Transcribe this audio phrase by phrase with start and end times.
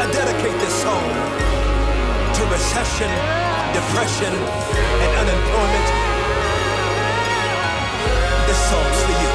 [0.00, 1.08] I dedicate this song
[2.32, 3.10] to recession,
[3.74, 5.86] depression, and unemployment.
[8.46, 9.32] This song's for you.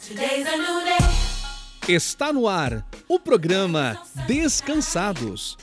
[0.00, 1.94] Today's a new day.
[1.94, 5.58] Está no ar o programa Descansados.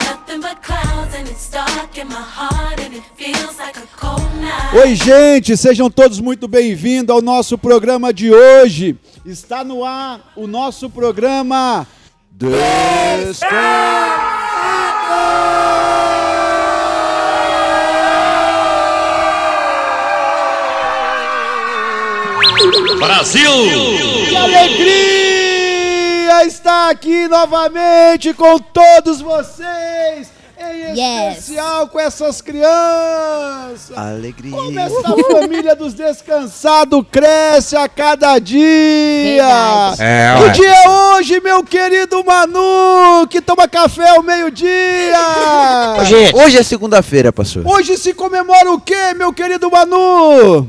[0.00, 4.22] Nothing but clouds and it's dark in my heart and it feels like a cold
[4.40, 4.76] night.
[4.76, 8.96] Oi, gente, sejam todos muito bem-vindos ao nosso programa de hoje.
[9.26, 11.84] Está no ar o nosso programa
[23.00, 23.50] Brasil!
[24.28, 30.30] Que alegria estar aqui novamente com todos vocês,
[30.60, 31.38] em Yes.
[31.38, 33.96] especial com essas crianças.
[33.96, 34.50] Alegria.
[34.50, 39.44] Como essa família dos descansados cresce a cada dia.
[39.98, 40.50] É, que ué.
[40.50, 44.68] dia é hoje, meu querido Manu, que toma café ao meio-dia?
[46.34, 47.62] Hoje é segunda-feira, pastor.
[47.66, 50.66] Hoje se comemora o quê, meu querido Manu?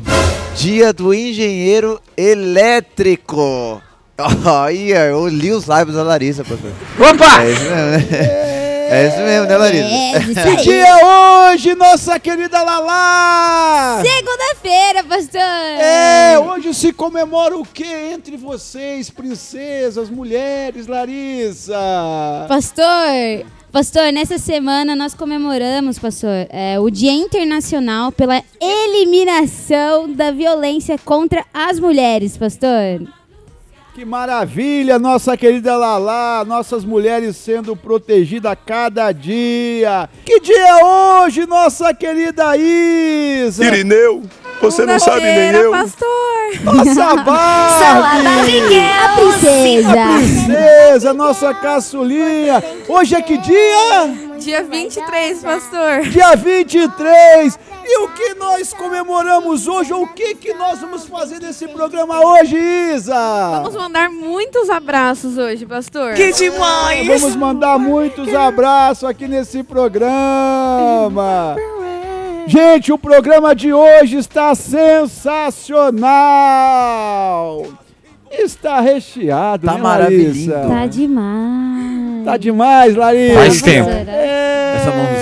[0.56, 3.82] Dia do engenheiro elétrico.
[4.46, 6.72] Olha, eu li os lábios da Larissa, pastor.
[7.00, 7.44] Opa!
[7.44, 8.59] É?
[8.92, 9.86] É isso mesmo, né, Larissa?
[9.86, 14.02] É, isso Que dia é hoje, nossa querida Lala?
[14.04, 15.42] Segunda-feira, pastor.
[15.42, 21.78] É, hoje se comemora o quê entre vocês, princesas, mulheres, Larissa?
[22.48, 30.98] Pastor, pastor, nessa semana nós comemoramos, pastor, é, o Dia Internacional pela Eliminação da Violência
[30.98, 33.08] contra as Mulheres, pastor.
[34.00, 40.10] Que maravilha, nossa querida Lala, nossas mulheres sendo protegidas a cada dia.
[40.24, 43.66] Que dia é hoje, nossa querida Isa?
[43.66, 44.24] Irineu,
[44.62, 45.72] você não sabe nem eu.
[45.72, 48.80] Nossa Barbie!
[49.04, 49.92] A princesa.
[50.16, 52.64] Princesa, nossa caçulinha.
[52.88, 54.14] Hoje é que dia?
[54.40, 56.04] Dia 23, pastor.
[56.04, 57.60] Dia 23.
[57.92, 59.92] E o que nós comemoramos hoje?
[59.92, 62.56] Ou o que, que nós vamos fazer nesse programa hoje,
[62.94, 63.16] Isa?
[63.64, 66.14] Vamos mandar muitos abraços hoje, pastor.
[67.08, 71.56] Vamos mandar muitos abraços aqui nesse programa.
[72.46, 76.06] Gente, o programa de hoje está sensacional.
[78.32, 80.52] Está recheado, Tá né, maravilhoso.
[80.52, 80.70] Larissa?
[80.70, 82.26] Tá demais.
[82.26, 83.34] Tá demais, Larissa.
[83.34, 83.90] Faz tempo.
[83.90, 84.76] É.
[84.78, 85.19] Essa mãozinha.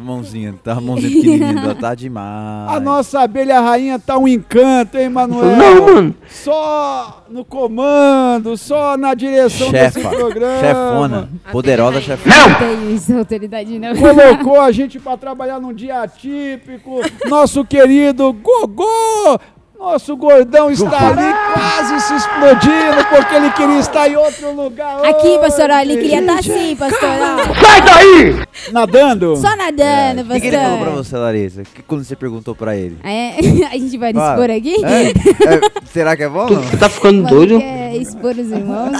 [0.00, 2.72] A mãozinha, tá a mãozinha pequenininha, tá demais.
[2.72, 5.54] A nossa abelha rainha tá um encanto, hein, Manuel?
[5.56, 6.14] Não, mano.
[6.26, 10.60] Só no comando, só na direção desse Chefa, programa.
[10.60, 12.34] chefona, poderosa chefona.
[12.48, 13.94] Não tem isso, autoridade não.
[13.94, 17.00] colocou a gente para trabalhar num dia atípico.
[17.28, 19.38] Nosso querido Gogô,
[19.80, 25.02] nosso gordão está ali quase se explodindo porque ele queria estar em outro lugar.
[25.06, 27.08] Aqui, pastor, ele queria estar assim, pastor.
[27.58, 28.42] Sai daí!
[28.72, 29.36] nadando.
[29.36, 31.04] Só nadando, O que, que ele falou pra pastor.
[31.04, 31.62] você, Larissa?
[31.62, 32.98] Que, quando você perguntou pra ele?
[33.02, 33.36] É,
[33.72, 34.32] a gente vai Fala.
[34.32, 34.84] expor aqui?
[34.84, 35.54] É?
[35.54, 35.60] É,
[35.90, 36.50] será que é bom?
[36.50, 36.78] Não?
[36.78, 38.92] Tá ficando Mano, quer expor os irmãos?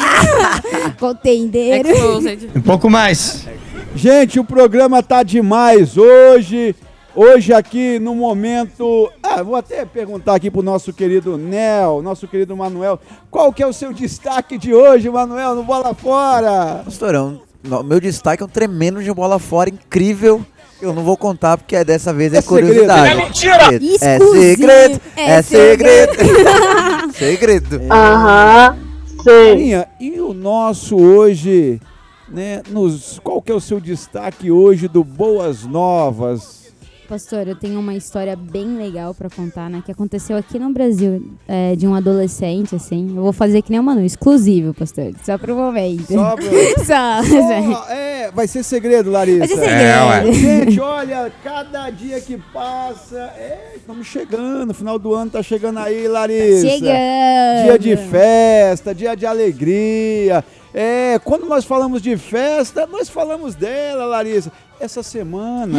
[0.98, 1.90] Contendeiro.
[1.90, 2.50] Exposed.
[2.56, 3.46] Um pouco mais.
[3.94, 6.74] Gente, o programa tá demais hoje.
[7.14, 12.56] Hoje aqui no momento, ah, vou até perguntar aqui pro nosso querido Nel, nosso querido
[12.56, 13.00] Manuel,
[13.30, 16.82] qual que é o seu destaque de hoje, Manuel, no Bola Fora?
[16.84, 20.44] Pastorão, no- meu destaque é um tremendo de bola fora, incrível.
[20.80, 22.66] Eu não vou contar porque dessa vez é, É segredo.
[22.68, 23.10] curiosidade.
[23.10, 23.58] É mentira!
[23.64, 24.40] É Exclusivo.
[24.42, 25.00] segredo!
[25.16, 26.12] É É segredo!
[27.12, 27.80] segredo!
[29.26, 31.78] Rainha, e o nosso hoje,
[32.28, 36.59] né, nos, qual que é o seu destaque hoje do Boas Novas?
[37.10, 39.82] Pastor, eu tenho uma história bem legal pra contar, né?
[39.84, 43.08] Que aconteceu aqui no Brasil, é, de um adolescente, assim.
[43.16, 45.12] Eu vou fazer que nem o Manu, exclusivo, pastor.
[45.24, 46.06] Só pro momento.
[46.12, 47.22] Só pro- Só.
[47.24, 49.40] Só, é, vai ser segredo, Larissa.
[49.40, 50.32] Vai ser É, ué.
[50.32, 50.34] segredo.
[50.70, 56.06] Gente, olha, cada dia que passa, é, estamos chegando, final do ano tá chegando aí,
[56.06, 56.68] Larissa.
[56.68, 57.64] Chegando.
[57.64, 60.44] Dia de festa, dia de alegria.
[60.72, 64.52] É, quando nós falamos de festa, nós falamos dela, Larissa.
[64.80, 65.78] Essa semana,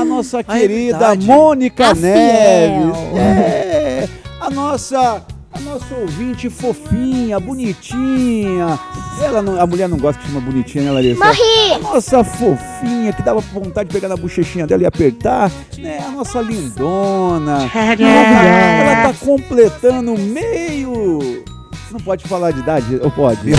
[0.00, 1.26] a nossa Ah, é querida verdade.
[1.26, 2.96] Mônica A Neves.
[3.18, 4.08] É,
[4.40, 5.22] a nossa,
[5.52, 8.78] a nossa ouvinte fofinha, bonitinha.
[9.22, 11.22] Ela não, a mulher não gosta que chama bonitinha, né, Larissa?
[11.22, 11.74] Morri!
[11.74, 15.98] A nossa fofinha, que dava vontade de pegar na bochechinha dela e apertar, né?
[15.98, 17.70] A nossa lindona.
[17.74, 21.44] Ela tá, ela tá completando meio.
[21.90, 23.52] Não pode falar de idade, ou pode?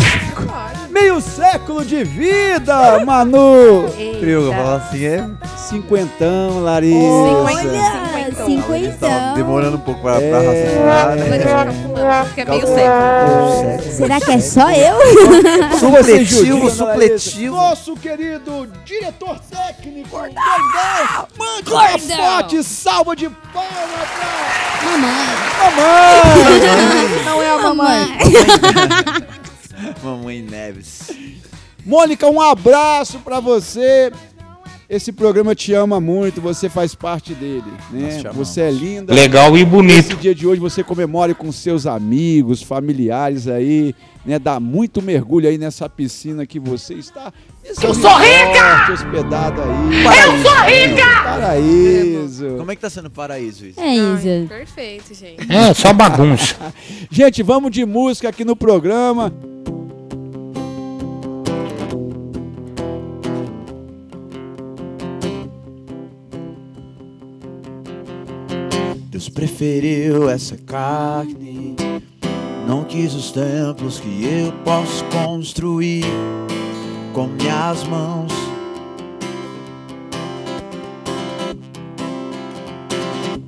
[0.91, 3.89] Meio século de vida, Manu!
[4.19, 5.25] Trio, eu falo assim, é.
[5.57, 6.97] Cinquentão, Larissa.
[6.99, 9.33] Olha, Ah, cinquentão.
[9.35, 10.47] demorando um pouco pra, pra É.
[10.47, 12.23] raciocinar, Vou né?
[12.25, 13.91] porque é meio século.
[13.93, 14.95] Será que é só eu?
[15.79, 17.55] Supletivo, supletivo.
[17.55, 20.43] Nosso querido diretor técnico, Gordão.
[21.38, 23.71] Mande uma forte salva de palmas
[24.17, 25.11] pra Mamãe.
[25.61, 27.23] mamãe.
[27.25, 28.17] Não é a mamãe.
[28.21, 29.40] Mamãe
[30.49, 31.11] Neves.
[31.85, 34.11] Mônica, um abraço pra você.
[34.91, 38.21] Esse programa te ama muito, você faz parte dele, né?
[38.33, 39.13] Você é linda.
[39.13, 39.95] Legal e bonito.
[39.95, 43.95] Nesse dia de hoje você comemore com seus amigos, familiares aí,
[44.25, 44.38] né?
[44.38, 47.31] Dá muito mergulho aí nessa piscina que você está.
[47.63, 48.91] Eu sou rica!
[48.91, 50.03] Hospedado aí.
[50.03, 51.23] Eu sou rica!
[51.23, 52.57] Paraíso.
[52.57, 53.79] Como é que tá sendo o paraíso isso?
[53.79, 54.47] É, Ai, Isa.
[54.49, 55.49] perfeito, gente.
[55.49, 56.55] É, só bagunça.
[57.09, 59.33] Gente, vamos de música aqui no programa.
[69.21, 71.75] Deus preferiu essa carne,
[72.68, 76.03] não quis os templos que eu posso construir
[77.13, 78.31] com minhas mãos.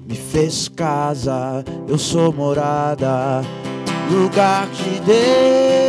[0.07, 3.41] Me fez casa, eu sou morada,
[4.11, 5.82] lugar de Deus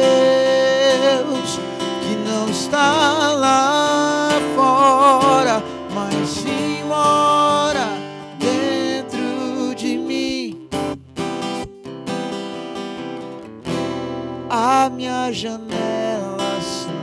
[14.57, 16.95] A minha janela são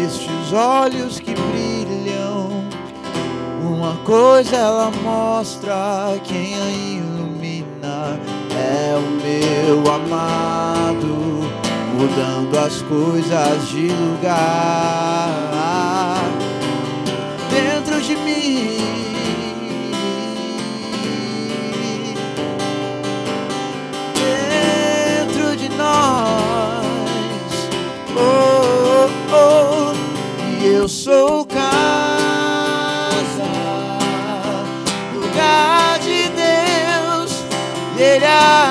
[0.00, 2.50] estes olhos que brilham.
[3.60, 8.16] Uma coisa ela mostra quem a ilumina
[8.54, 11.50] é o meu amado,
[11.98, 15.32] mudando as coisas de lugar
[28.16, 29.92] oh, oh, oh,
[30.60, 31.62] e eu sou casa,
[35.14, 37.44] lugar de Deus,
[37.98, 38.61] e Ele habita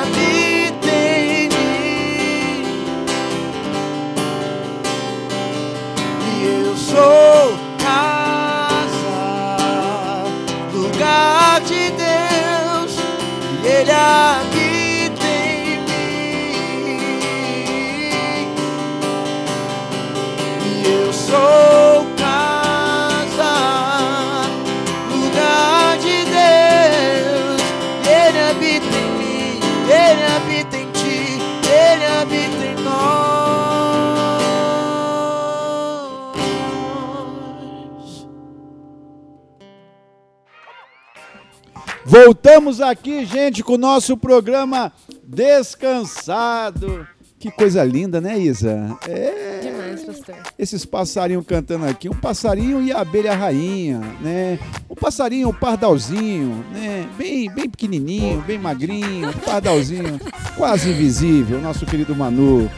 [42.23, 47.07] Voltamos aqui, gente, com o nosso programa Descansado.
[47.39, 48.95] Que coisa linda, né, Isa?
[49.09, 49.59] É.
[49.63, 50.35] Demais, pastor.
[50.57, 54.59] Esses passarinhos cantando aqui, um passarinho e a abelha rainha, né?
[54.87, 57.09] O passarinho, o pardalzinho, né?
[57.17, 60.19] Bem, bem pequenininho, bem magrinho, pardalzinho,
[60.55, 62.69] quase invisível, nosso querido Manu.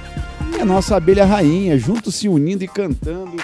[0.55, 3.35] E a nossa abelha rainha, juntos se unindo e cantando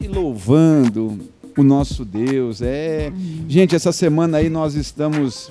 [0.00, 1.20] e louvando
[1.56, 2.60] o nosso Deus.
[2.60, 3.12] É,
[3.48, 5.50] gente, essa semana aí nós estamos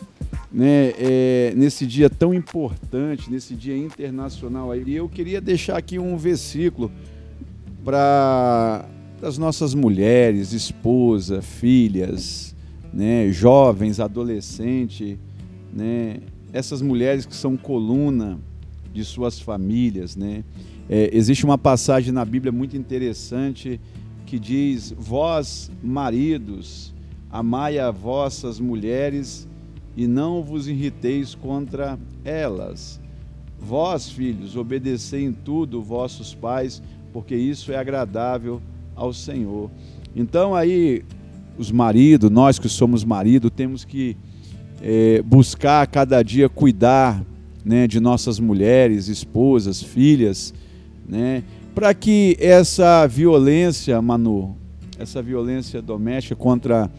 [0.52, 4.84] né, é, nesse dia tão importante, nesse dia internacional aí.
[4.86, 6.92] E eu queria deixar aqui um versículo
[7.84, 8.86] para
[9.22, 12.56] as nossas mulheres, esposa, filhas,
[12.94, 15.18] né, jovens, adolescentes,
[15.74, 16.18] né,
[16.54, 18.40] essas mulheres que são coluna
[18.94, 20.44] de suas famílias, né?
[20.88, 23.80] É, existe uma passagem na Bíblia muito interessante
[24.36, 26.94] que diz: Vós, maridos,
[27.32, 29.48] amai a vossas mulheres
[29.96, 33.00] e não vos irriteis contra elas.
[33.58, 38.62] Vós, filhos, obedecei em tudo vossos pais, porque isso é agradável
[38.94, 39.72] ao Senhor.
[40.14, 41.04] Então aí
[41.58, 44.18] os maridos, nós que somos marido, temos que
[44.82, 47.26] é, buscar cada dia cuidar
[47.64, 50.54] né, de nossas mulheres, esposas, filhas,
[51.08, 51.42] né,
[51.76, 54.56] para que essa violência, Manu,
[54.98, 56.90] essa violência doméstica contra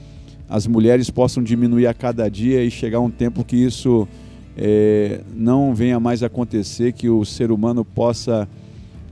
[0.46, 4.06] as mulheres possam diminuir a cada dia e chegar um tempo que isso
[4.54, 8.46] é, não venha mais acontecer, que o ser humano possa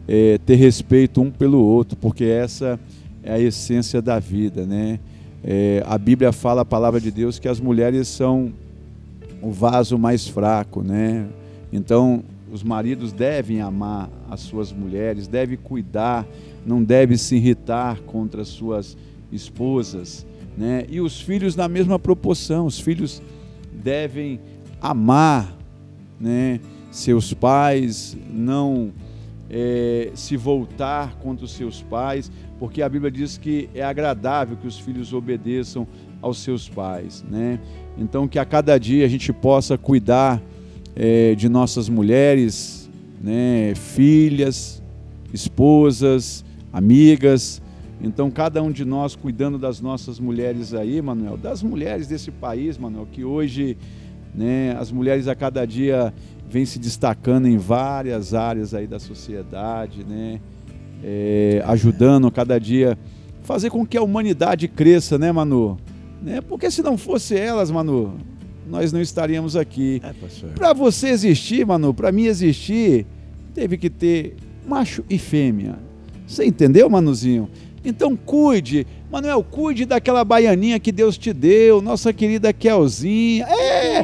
[0.07, 2.79] é, ter respeito um pelo outro, porque essa
[3.23, 5.01] é a essência da vida, né?
[5.43, 8.53] É, a Bíblia fala, a palavra de Deus, que as mulheres são
[9.41, 11.25] o vaso mais fraco, né?
[11.73, 12.23] Então,
[12.55, 16.25] os maridos devem amar as suas mulheres, devem cuidar,
[16.65, 18.97] não devem se irritar contra as suas
[19.33, 20.25] esposas,
[20.57, 20.87] né?
[20.89, 23.21] E os filhos na mesma proporção, os filhos
[23.73, 24.39] devem
[24.81, 25.53] amar,
[26.21, 26.61] né,
[26.93, 28.93] seus pais, não
[29.51, 32.31] é, se voltar contra os seus pais,
[32.61, 35.89] porque a Bíblia diz que é agradável que os filhos obedeçam
[36.23, 37.59] aos seus pais, né?
[37.99, 40.41] Então que a cada dia a gente possa cuidar
[40.97, 42.91] é, de nossas mulheres,
[43.23, 44.83] né, filhas,
[45.33, 47.61] esposas, amigas.
[48.01, 52.77] Então cada um de nós cuidando das nossas mulheres aí, Manuel, das mulheres desse país,
[52.77, 53.77] Manuel, que hoje,
[54.35, 56.13] né, as mulheres a cada dia
[56.49, 60.41] vêm se destacando em várias áreas aí da sociedade, né?
[61.03, 62.97] É, ajudando cada dia
[63.43, 65.77] fazer com que a humanidade cresça, né, Manu?
[66.23, 66.41] Né?
[66.41, 68.15] Porque se não fosse elas, Manu,
[68.67, 70.01] nós não estaríamos aqui.
[70.05, 70.51] É, pastor.
[70.51, 73.07] Para você existir, Manu, para mim existir,
[73.55, 75.79] teve que ter macho e fêmea.
[76.27, 77.49] Você entendeu, Manuzinho?
[77.85, 83.45] Então cuide, Manuel, cuide daquela baianinha que Deus te deu, nossa querida Kelzinha.
[83.45, 84.03] É,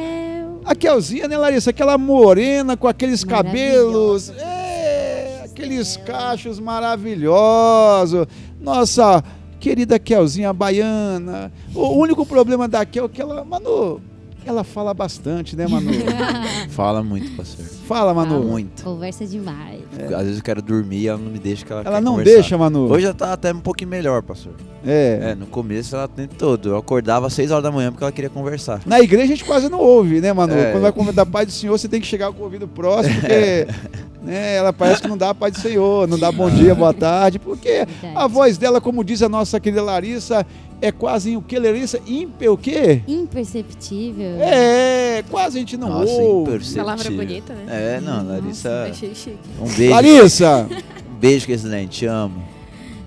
[0.63, 1.71] a Kelzinha, né, Larissa?
[1.71, 4.29] Aquela morena com aqueles cabelos.
[4.29, 8.27] É, aqueles cachos maravilhosos.
[8.59, 9.23] Nossa
[9.59, 11.51] querida Kelzinha baiana.
[11.73, 13.99] O único problema da Kel é que ela, Manu,
[14.45, 15.91] ela fala bastante, né, Manu?
[16.69, 17.65] Fala muito, pastor.
[17.65, 18.35] Fala, Manu.
[18.35, 18.45] Fala.
[18.45, 18.83] Muito.
[18.83, 19.81] Conversa demais.
[20.15, 22.11] Às vezes eu quero dormir e ela não me deixa que ela Ela quer não
[22.13, 22.33] conversar.
[22.33, 22.89] deixa, Manu.
[22.89, 24.53] Hoje já tá até um pouquinho melhor, pastor.
[24.85, 25.31] É.
[25.31, 26.69] É, no começo ela tem todo.
[26.69, 28.81] Eu acordava às 6 horas da manhã porque ela queria conversar.
[28.85, 30.53] Na igreja a gente quase não ouve, né, Manu?
[30.55, 30.71] É.
[30.71, 33.67] Quando vai comentar Pai do Senhor, você tem que chegar com o ouvido próximo, porque
[34.23, 37.37] né, ela parece que não dá Pai do Senhor, não dá bom dia, boa tarde,
[37.37, 40.45] porque a voz dela, como diz a nossa querida Larissa,
[40.81, 41.99] é quase o que, Larissa?
[42.07, 43.01] Ímpar o quê?
[43.07, 44.41] Imperceptível.
[44.41, 46.49] É, quase a gente não Nossa, ouve.
[46.51, 46.83] imperceptível.
[46.85, 47.65] Palavra bonita, né?
[47.97, 48.87] É, não, Larissa.
[48.89, 49.37] Achei chique.
[49.59, 49.91] Um beijo.
[49.93, 50.67] Larissa!
[51.11, 51.99] Um beijo, que excelente.
[51.99, 52.43] Te amo.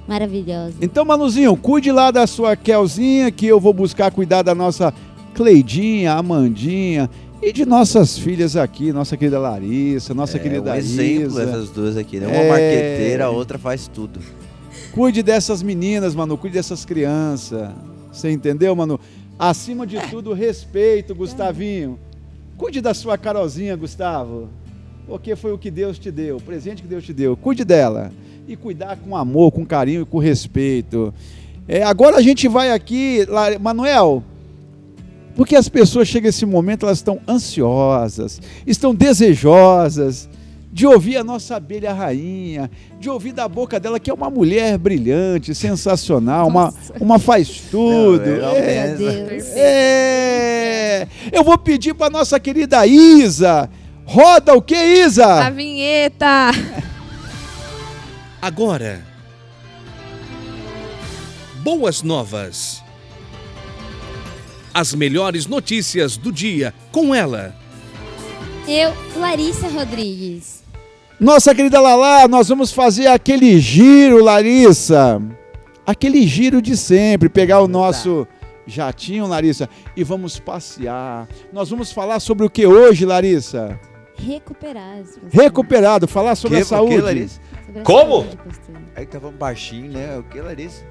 [0.07, 0.75] Maravilhosa.
[0.81, 4.93] Então, Manuzinho, cuide lá da sua Kelzinha, que eu vou buscar cuidar da nossa
[5.35, 7.09] Cleidinha, Amandinha
[7.43, 11.43] e de nossas filhas aqui, nossa querida Larissa, nossa é querida um exemplo Isa.
[11.43, 12.26] essas duas aqui, né?
[12.26, 12.49] Uma É.
[12.49, 14.21] marqueteira, a outra faz tudo.
[14.94, 17.68] Cuide dessas meninas, Manu, cuide dessas crianças.
[18.12, 19.00] Você entendeu, Manu?
[19.36, 21.98] Acima de tudo, respeito, Gustavinho.
[22.56, 24.48] Cuide da sua Carolzinha, Gustavo.
[25.04, 27.36] Porque foi o que Deus te deu, o presente que Deus te deu.
[27.36, 28.12] Cuide dela.
[28.46, 31.12] E cuidar com amor, com carinho e com respeito.
[31.66, 34.22] É, agora a gente vai aqui, lá, Manuel.
[35.34, 40.28] Porque as pessoas chegam esse momento, elas estão ansiosas, estão desejosas
[40.75, 44.76] de ouvir a nossa abelha rainha, de ouvir da boca dela que é uma mulher
[44.76, 48.26] brilhante, sensacional, uma, uma faz tudo.
[48.26, 49.45] Não, é, É, Meu Deus.
[49.54, 51.09] é.
[51.31, 53.71] Eu vou pedir para nossa querida Isa.
[54.04, 55.50] Roda o que, A Isa?
[55.50, 56.50] vinheta!
[58.43, 59.00] Agora.
[61.62, 62.83] Boas novas.
[64.75, 67.54] As melhores notícias do dia com ela.
[68.66, 70.63] Eu, Larissa Rodrigues.
[71.18, 75.23] Nossa querida Lala, nós vamos fazer aquele giro, Larissa.
[75.87, 78.26] Aquele giro de sempre, pegar o nosso
[78.66, 81.28] jatinho, Larissa, e vamos passear.
[81.52, 83.78] Nós vamos falar sobre o que hoje, Larissa?
[84.16, 85.11] Recuperados.
[85.18, 85.30] pastor.
[85.42, 86.94] Recuperado, falar sobre Que- a saúde.
[86.94, 87.40] que, Larissa?
[87.66, 88.23] Sobre a Como?
[88.23, 88.38] saúde.
[88.97, 90.16] Aí que tava baixinho, né?
[90.18, 90.85] O que, Larissa?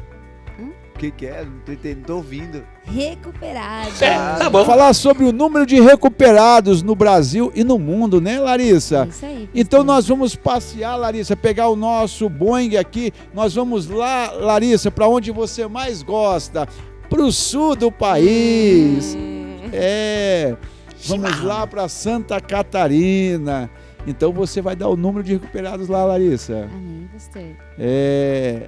[0.60, 0.72] Hum?
[0.96, 1.44] O que que é?
[1.44, 2.64] Não tô entendendo, não tô ouvindo.
[2.86, 4.02] Recuperados.
[4.04, 9.06] Ah, Falar sobre o número de recuperados no Brasil e no mundo, né, Larissa?
[9.06, 9.50] É isso aí.
[9.54, 9.86] Então pastor.
[9.86, 13.12] nós vamos passear, Larissa, pegar o nosso Boeing aqui.
[13.34, 16.68] Nós vamos lá, Larissa, para onde você mais gosta,
[17.10, 19.16] para o sul do país.
[19.72, 20.56] É.
[21.08, 23.70] Vamos lá para Santa Catarina.
[24.06, 26.70] Então você vai dar o número de recuperados lá, Larissa.
[26.72, 27.44] Amém, pastor.
[27.80, 28.68] É.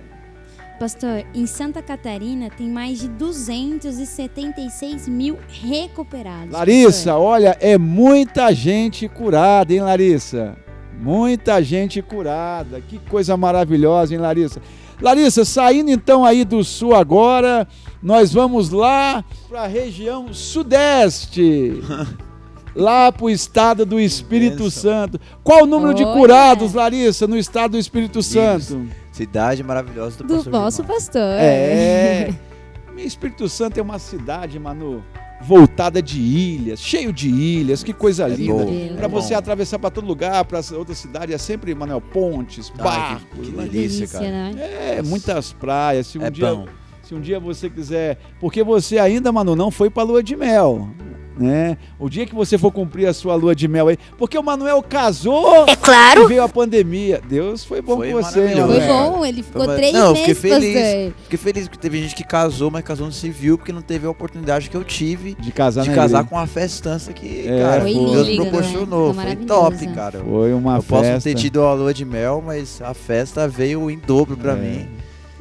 [0.85, 6.51] Pastor, em Santa Catarina tem mais de 276 mil recuperados.
[6.51, 7.25] Larissa, pastor.
[7.25, 10.55] olha, é muita gente curada, hein, Larissa?
[11.01, 12.79] Muita gente curada.
[12.81, 14.61] Que coisa maravilhosa, hein, Larissa?
[15.01, 17.67] Larissa, saindo então aí do sul agora,
[17.99, 21.81] nós vamos lá para a região sudeste.
[22.75, 24.69] lá para o estado do Espírito.
[24.69, 25.19] Santo.
[25.43, 26.13] Qual o número de Olha.
[26.13, 28.87] curados, Larissa, no estado do Espírito Santo?
[29.15, 30.93] Cidade maravilhosa do, Do pastor nosso Gilmar.
[30.97, 31.21] pastor.
[31.39, 32.33] É.
[32.97, 35.01] Espírito Santo é uma cidade, Manu,
[35.41, 38.65] voltada de ilhas, cheio de ilhas, que coisa linda.
[38.65, 39.39] bom, Para é você bom.
[39.39, 43.47] atravessar para todo lugar, para outra cidade, é sempre, Manuel, pontes, Ah, barcos.
[43.47, 44.25] que, que delícia, cara.
[44.51, 44.97] né?
[44.97, 46.07] É, muitas praias.
[46.07, 46.65] Se um, É dia, bom.
[47.03, 48.17] se um dia você quiser.
[48.39, 50.89] Porque você ainda, Manu, não foi para lua de mel.
[51.37, 51.77] Né?
[51.99, 54.81] O dia que você for cumprir a sua lua de mel aí, porque o Manuel
[54.81, 56.23] casou é claro.
[56.23, 57.21] e veio a pandemia.
[57.27, 58.55] Deus foi bom Foi com você.
[58.55, 60.61] Foi bom, ele ficou Mas- três não, eu fiquei meses, pastor.
[60.61, 61.13] feliz.
[61.23, 64.09] Fiquei feliz porque teve gente que casou, mas casou no civil porque não teve a
[64.09, 66.23] oportunidade que eu tive De casar de casar igreja.
[66.29, 68.49] com uma festança que, É, cara, Foi Deus lindo, né?
[68.49, 69.13] proporcionou.
[69.13, 70.19] Foi Foi, top, cara.
[70.19, 71.29] Foi uma eu posso não festa.
[71.29, 74.55] ter tido a lua de mel, mas a festa veio em dobro pra É.
[74.55, 74.87] mim.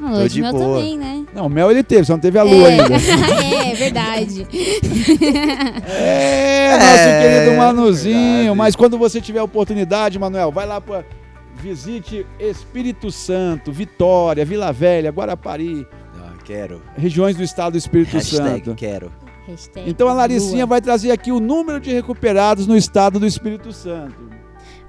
[0.01, 0.77] Ah, Tô de de mel boa.
[0.79, 1.25] também, né?
[1.33, 2.81] Não, mel ele teve, só não teve a lua é.
[2.81, 2.95] ainda.
[3.71, 4.45] é, verdade.
[5.87, 8.37] É, É, nosso querido Manuzinho.
[8.37, 8.57] verdade.
[8.57, 11.05] Mas quando você tiver a oportunidade, Manuel, vai lá para
[11.55, 15.87] visite Espírito Santo, Vitória, Vila Velha, Guarapari,
[16.21, 16.81] Ah, quero.
[16.97, 18.75] regiões do estado do Espírito Hashtag Santo.
[18.75, 19.11] quero.
[19.47, 20.67] Hashtag Então a Laricinha lua.
[20.67, 24.15] vai trazer aqui o número de recuperados no estado do Espírito Santo.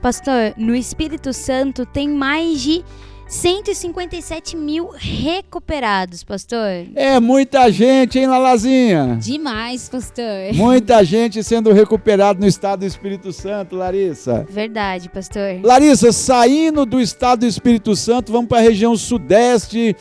[0.03, 2.85] Pastor, no Espírito Santo tem mais de
[3.29, 6.87] 157 mil recuperados, pastor.
[6.95, 9.19] É muita gente, hein, Lalazinha?
[9.21, 10.55] Demais, pastor.
[10.55, 14.47] Muita gente sendo recuperado no estado do Espírito Santo, Larissa.
[14.49, 15.61] Verdade, pastor.
[15.63, 19.97] Larissa, saindo do estado do Espírito Santo, vamos para a região sudeste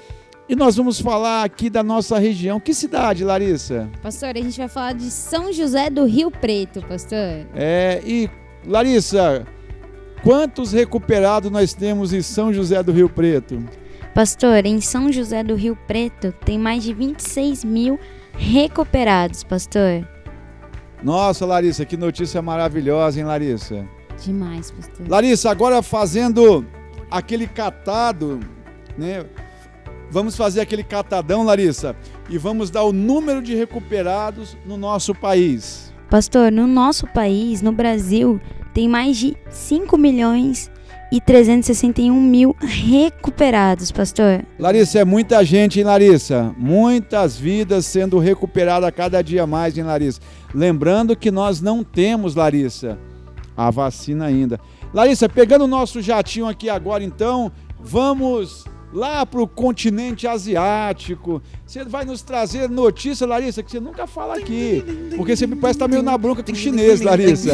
[0.48, 2.60] e nós vamos falar aqui da nossa região.
[2.60, 3.90] Que cidade, Larissa?
[4.04, 7.48] Pastor, a gente vai falar de São José do Rio Preto, pastor.
[7.56, 8.30] É, e
[8.68, 9.48] Larissa,
[10.26, 13.64] quantos recuperados nós temos em São José do Rio Preto?
[14.16, 18.00] Pastor, em São José do Rio Preto tem mais de 26 mil
[18.34, 20.08] recuperados, pastor.
[21.04, 23.86] Nossa, Larissa, que notícia maravilhosa, hein, Larissa?
[24.24, 25.08] Demais, pastor.
[25.08, 26.66] Larissa, agora fazendo
[27.12, 28.40] aquele catado,
[28.98, 29.26] né?
[30.10, 31.96] Vamos fazer aquele catadão, Larissa,
[32.30, 35.94] e vamos dar o número de recuperados no nosso país.
[36.10, 38.40] Pastor, no nosso país, no Brasil,
[38.76, 40.70] tem mais de 5 milhões
[41.10, 44.46] e 361 mil recuperados, pastor.
[44.60, 46.54] Larissa, é muita gente, hein, Larissa?
[46.58, 50.20] Muitas vidas sendo recuperadas a cada dia mais, hein, Larissa?
[50.54, 53.00] Lembrando que nós não temos, Larissa,
[53.56, 54.60] a vacina ainda.
[54.94, 61.42] Larissa, pegando o nosso jatinho aqui agora, então, vamos lá para o continente asiático.
[61.66, 64.84] Você vai nos trazer notícia, Larissa, que você nunca fala aqui.
[65.18, 67.52] Porque você parece estar meio na bronca com o chinês, Larissa.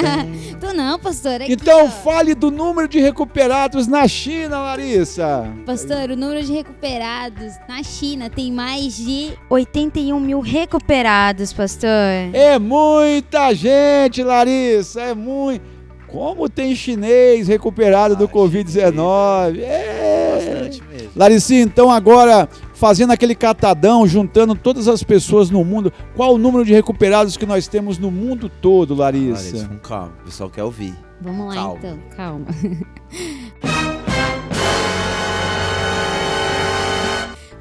[0.60, 1.40] Tô não, pastor.
[1.42, 1.88] Aqui, Então ó.
[1.88, 5.50] fale do número de recuperados na China, Larissa.
[5.64, 11.88] Pastor, o número de recuperados na China tem mais de 81 mil recuperados, pastor.
[12.32, 15.75] É muita gente, Larissa, é muito.
[16.16, 19.58] Como tem chinês recuperado do Ah, Covid-19?
[19.60, 20.34] É.
[20.36, 21.10] Bastante mesmo.
[21.14, 26.64] Laricinha, então agora fazendo aquele catadão, juntando todas as pessoas no mundo, qual o número
[26.64, 29.68] de recuperados que nós temos no mundo todo, Larissa, Larissa?
[29.68, 30.12] com calma.
[30.20, 30.94] O pessoal quer ouvir.
[31.20, 31.78] Vamos lá Calma.
[31.78, 32.46] então, calma.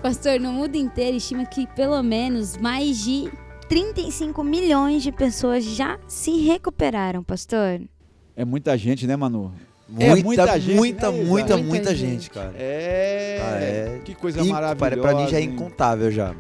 [0.01, 3.31] Pastor, no mundo inteiro estima que pelo menos mais de
[3.67, 7.81] 35 milhões de pessoas já se recuperaram, pastor.
[8.36, 9.52] É muita gente, né, Manu?
[9.88, 12.54] Muita, É muita, gente, muita, né, muita, muita, Muita gente, cara.
[12.58, 13.39] É.
[13.41, 14.00] Ah, é.
[14.04, 15.02] Que coisa Inco- maravilhosa.
[15.02, 16.34] Pra mim já é incontável já.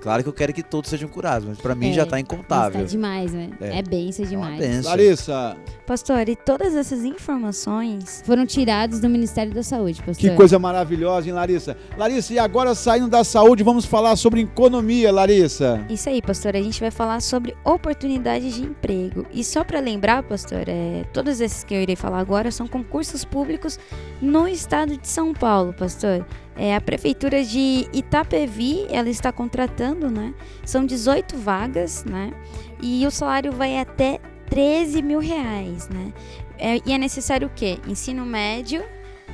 [0.00, 2.80] Claro que eu quero que todos sejam curados, mas pra mim É, já tá incontável.
[2.80, 3.50] tá demais, né?
[3.60, 3.82] É, É.
[3.82, 4.58] benção É demais.
[4.58, 4.90] benção.
[4.90, 5.56] Larissa,
[5.92, 10.30] Pastor, e todas essas informações foram tiradas do Ministério da Saúde, pastor.
[10.30, 11.76] que coisa maravilhosa, hein, Larissa?
[11.98, 15.84] Larissa, e agora saindo da saúde, vamos falar sobre economia, Larissa.
[15.90, 16.56] Isso aí, pastor.
[16.56, 19.26] A gente vai falar sobre oportunidades de emprego.
[19.30, 23.22] E só para lembrar, pastor, é, todos esses que eu irei falar agora são concursos
[23.22, 23.78] públicos
[24.18, 26.24] no estado de São Paulo, pastor.
[26.56, 30.32] É, a prefeitura de Itapevi, ela está contratando, né?
[30.64, 32.32] São 18 vagas, né?
[32.80, 34.18] E o salário vai até
[34.52, 36.12] 13 mil reais, né?
[36.58, 37.78] É, e é necessário o quê?
[37.88, 38.84] Ensino médio,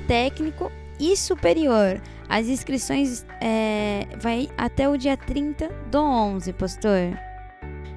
[0.06, 2.00] técnico e superior.
[2.28, 7.18] As inscrições é, vai até o dia 30 do 11, pastor.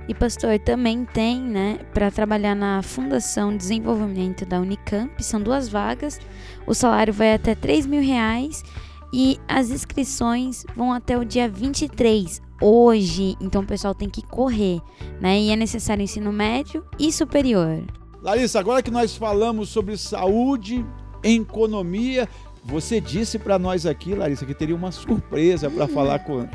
[0.08, 6.20] E pastor, também tem, né, para trabalhar na Fundação Desenvolvimento da Unicamp, são duas vagas.
[6.66, 8.64] O salário vai até 3 mil reais
[9.14, 13.36] e as inscrições vão até o dia 23, hoje.
[13.42, 14.80] Então o pessoal tem que correr,
[15.20, 15.40] né?
[15.40, 17.84] E é necessário ensino médio e superior.
[18.22, 20.86] Larissa, agora que nós falamos sobre saúde,
[21.24, 22.30] economia,
[22.64, 26.48] você disse pra nós aqui, Larissa, que teria uma surpresa pra falar com Eu?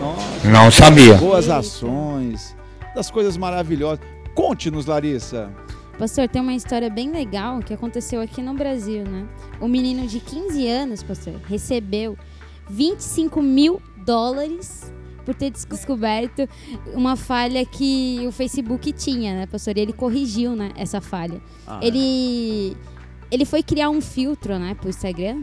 [0.00, 0.44] nós.
[0.44, 1.14] Não sabia.
[1.14, 2.56] Boas ações,
[2.94, 4.04] das coisas maravilhosas.
[4.34, 5.52] Conte-nos, Larissa.
[5.96, 9.28] Pastor, tem uma história bem legal que aconteceu aqui no Brasil, né?
[9.60, 12.18] Um menino de 15 anos, pastor, recebeu
[12.68, 14.92] 25 mil dólares
[15.24, 16.48] por ter descoberto
[16.94, 19.76] uma falha que o Facebook tinha, né, pastor?
[19.76, 21.40] E ele corrigiu, né, essa falha.
[21.66, 22.76] Ah, Ele,
[23.30, 25.42] ele foi criar um filtro, né, pro Instagram.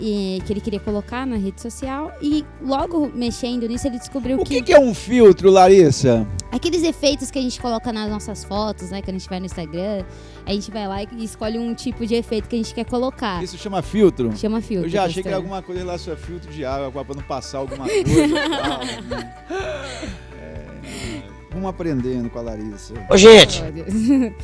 [0.00, 4.44] E- que ele queria colocar na rede social e logo mexendo nisso ele descobriu O
[4.44, 6.26] que, que é um filtro, Larissa?
[6.50, 9.46] aqueles efeitos que a gente coloca nas nossas fotos, né, quando a gente vai no
[9.46, 10.04] Instagram,
[10.44, 13.42] a gente vai lá e escolhe um tipo de efeito que a gente quer colocar.
[13.42, 14.36] Isso chama filtro?
[14.36, 14.86] Chama filtro.
[14.86, 17.58] Eu já achei que era alguma coisa lá, seu filtro de água, pra não passar
[17.58, 18.78] alguma coisa e tal.
[18.84, 19.34] né?
[20.42, 22.94] É, vamos aprendendo com a Larissa.
[23.10, 23.62] Ô, gente!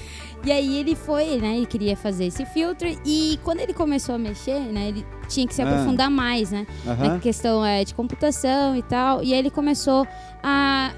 [0.44, 1.56] E aí ele foi, né?
[1.56, 4.88] Ele queria fazer esse filtro e quando ele começou a mexer, né?
[4.88, 5.68] Ele tinha que se Ah.
[5.68, 6.66] aprofundar mais, né?
[6.86, 7.08] Aham.
[7.14, 9.24] Na questão é, de computação e tal.
[9.24, 10.06] E aí ele começou
[10.44, 10.92] a,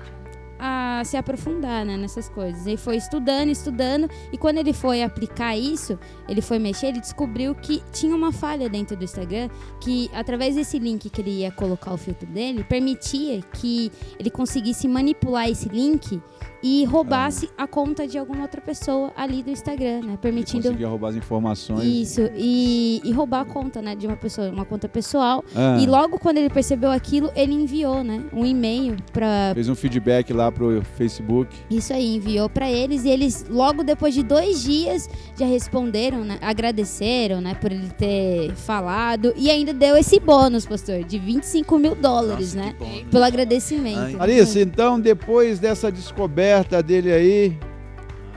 [0.59, 2.66] a se aprofundar né, nessas coisas.
[2.66, 4.11] Ele foi estudando, estudando.
[4.33, 5.98] E quando ele foi aplicar isso,
[6.29, 9.48] ele foi mexer, ele descobriu que tinha uma falha dentro do Instagram.
[9.81, 14.87] Que através desse link que ele ia colocar o filtro dele, permitia que ele conseguisse
[14.88, 16.20] manipular esse link
[16.62, 20.18] e roubasse a conta de alguma outra pessoa ali do Instagram, né?
[20.21, 21.85] Permitindo Conseguia roubar as informações.
[21.85, 25.44] isso e, e roubar a conta, né, de uma pessoa, uma conta pessoal.
[25.55, 25.79] Ah.
[25.81, 30.33] E logo quando ele percebeu aquilo, ele enviou, né, um e-mail para Fez um feedback
[30.33, 31.55] lá pro Facebook.
[31.71, 36.38] isso aí, enviou para eles e eles logo depois de dois dias já responderam, né,
[36.40, 41.94] agradeceram, né, por ele ter falado e ainda deu esse bônus, pastor, de 25 mil
[41.94, 43.05] dólares, Nossa, né, bom.
[43.11, 43.99] pelo agradecimento.
[43.99, 44.16] Ai.
[44.16, 46.47] Larissa, então, depois dessa descoberta
[46.82, 47.56] dele aí,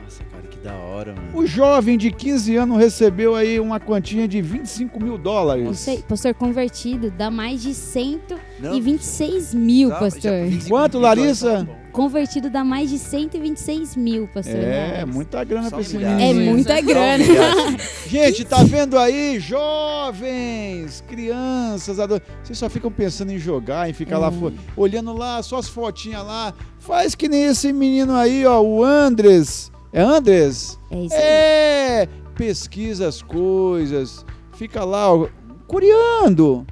[0.04, 1.30] Nossa, cara, que da hora, mano.
[1.38, 5.64] o jovem de 15 anos recebeu aí uma quantia de 25 mil dólares.
[5.66, 10.22] Não sei, pastor convertido dá mais de 126 Não, mil, tá, pastor.
[10.22, 11.58] já 25 Quanto, mil dólares Larissa?
[11.58, 11.81] tá bom.
[11.92, 14.56] Convertido dá mais de 126 mil, pastor.
[14.56, 15.10] É, reais.
[15.10, 16.16] muita grana Só pra esse humilhar.
[16.18, 16.42] menino.
[16.42, 17.24] É muita Só grana.
[18.08, 19.40] Gente, tá vendo aí?
[19.40, 22.34] Jovens, crianças, adolescentes.
[22.44, 24.32] Vocês só ficam pensando em jogar, em ficar lá É.
[24.32, 26.54] fo- olhando lá, só as fotinhas lá.
[26.80, 29.72] Faz que nem esse menino aí, ó, o Andres.
[29.94, 30.80] É Andres?
[30.90, 31.22] É isso aí.
[31.22, 32.08] É!
[32.36, 35.28] Pesquisa as coisas, fica lá, ó,
[35.68, 36.66] curiando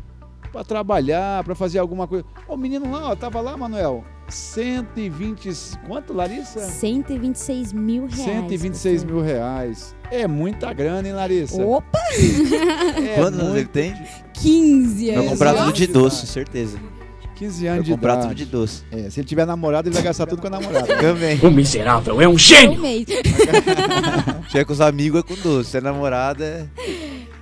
[0.52, 2.26] pra trabalhar, pra fazer alguma coisa.
[2.48, 4.04] Ó, o menino lá, ó, tava lá, Manuel.
[4.30, 5.50] 120.
[5.88, 6.60] Quanto, Larissa?
[6.60, 8.24] 126 mil reais.
[8.26, 9.16] 126 pastor.
[9.16, 9.96] mil reais.
[10.12, 11.62] É muita grana, hein, Larissa?
[11.64, 12.00] Opa!
[13.00, 13.94] É Quantos anos muito- ele tem?
[14.34, 15.30] 15 Vai anos.
[15.32, 15.58] comprar ó.
[15.66, 16.78] tudo de doce, certeza.
[17.36, 18.28] 15 Vai anos de comprar idade.
[18.28, 18.84] tudo de doce.
[18.92, 20.88] É, se ele tiver namorado, ele vai gastar tudo com a namorada.
[21.00, 21.40] Também.
[21.42, 22.80] O miserável é um gênio!
[24.50, 25.70] Chega com os amigos é com doce.
[25.72, 26.66] Se é namorada, é.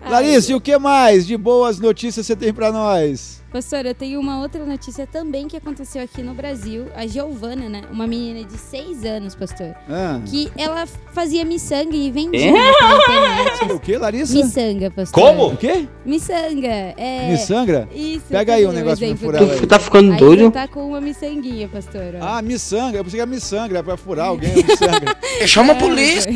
[0.10, 3.38] Larissa, e o que mais de boas notícias você tem pra nós?
[3.52, 6.86] Pastor, eu tenho uma outra notícia também que aconteceu aqui no Brasil.
[6.94, 7.82] A Giovana, né?
[7.90, 9.74] Uma menina de 6 anos, pastor.
[9.90, 10.20] Ah.
[10.26, 13.72] Que ela fazia miçanga e vendia internet.
[13.74, 14.34] O que, Larissa?
[14.34, 15.14] Miçanga, pastor.
[15.24, 15.48] Como?
[15.54, 15.88] O quê?
[16.06, 16.68] Miçanga.
[16.98, 17.30] É...
[17.32, 17.88] Me sangra?
[17.96, 18.26] Isso.
[18.30, 19.60] Pega aí um negócio pra furar dele?
[19.62, 19.68] aí.
[19.68, 20.52] tá ficando Aí doido?
[20.52, 22.16] tá com uma miçanguinha, pastor.
[22.22, 22.26] ó.
[22.38, 22.98] Ah, miçanga.
[22.98, 25.16] Eu pensei que era miçangra, pra furar alguém, miçangra.
[25.48, 26.30] Chama a polícia!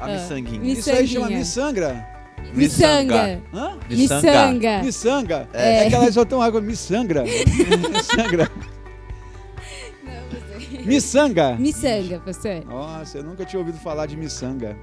[0.00, 0.60] A miçanguinha.
[0.60, 2.15] Mi- Isso aí chama miçangra.
[2.56, 3.42] Miçanga.
[3.52, 3.78] Hã?
[3.88, 4.82] Miçanga.
[4.82, 5.48] Miçanga?
[5.52, 5.86] É.
[5.86, 5.88] É.
[5.88, 6.60] que elas só tão água.
[6.60, 7.24] Miçangra.
[7.92, 8.50] miçangra.
[10.84, 11.56] Miçanga.
[11.56, 12.64] Miçanga, pastor.
[12.64, 14.76] Nossa, eu nunca tinha ouvido falar de miçanga.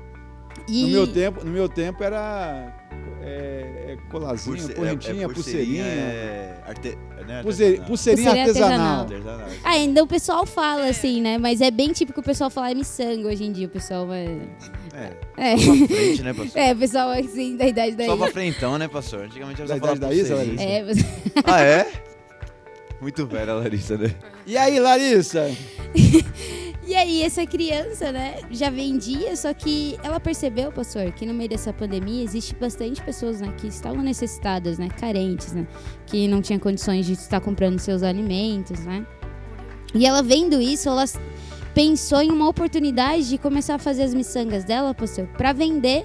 [0.67, 0.83] E...
[0.83, 2.82] No meu tempo, no meu tempo era
[3.21, 5.84] é, é colazinho, Pulse- é- é correntinha, pulseirinha.
[5.84, 6.58] É...
[6.67, 6.89] Arte...
[6.89, 7.38] Né?
[7.38, 7.43] Artesanal.
[7.43, 9.01] pulseirinha Pulseirinha artesanal.
[9.01, 9.47] Artesanal.
[9.63, 11.38] Ah, ainda o pessoal fala assim, né?
[11.38, 13.67] Mas é bem típico o pessoal falar miçanga hoje em dia.
[13.67, 14.41] O pessoal vai...
[14.93, 15.53] É.
[15.53, 15.58] É.
[15.58, 16.62] Frente, né, pastor?
[16.62, 18.08] É, o pessoal assim, da idade daí.
[18.08, 19.21] Só pra frentão, né, pastor?
[19.21, 20.69] Antigamente era Da só idade da Isa, pulseirinha.
[20.69, 21.06] É, você...
[21.45, 21.91] Ah, é?
[23.01, 24.13] Muito velha a Larissa, né?
[24.45, 25.49] E aí, Larissa?
[26.85, 31.49] E aí, essa criança, né, já vendia, só que ela percebeu, pastor, que no meio
[31.49, 35.65] dessa pandemia existe bastante pessoas, né, que estavam necessitadas, né, carentes, né,
[36.05, 39.05] que não tinham condições de estar comprando seus alimentos, né.
[39.95, 41.05] E ela vendo isso, ela
[41.73, 46.03] pensou em uma oportunidade de começar a fazer as miçangas dela, pastor, para vender,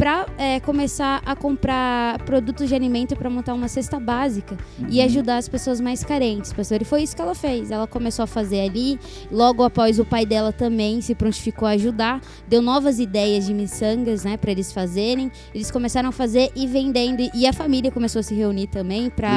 [0.00, 0.24] para
[0.64, 4.56] começar a comprar produtos de alimento para montar uma cesta básica
[4.88, 6.80] e ajudar as pessoas mais carentes, pastor.
[6.80, 7.70] E foi isso que ela fez.
[7.70, 8.98] Ela começou a fazer ali,
[9.30, 14.24] Logo após o pai dela também se prontificou a ajudar, deu novas ideias de miçangas,
[14.24, 15.30] né, para eles fazerem.
[15.54, 19.28] Eles começaram a fazer e vendendo e a família começou a se reunir também para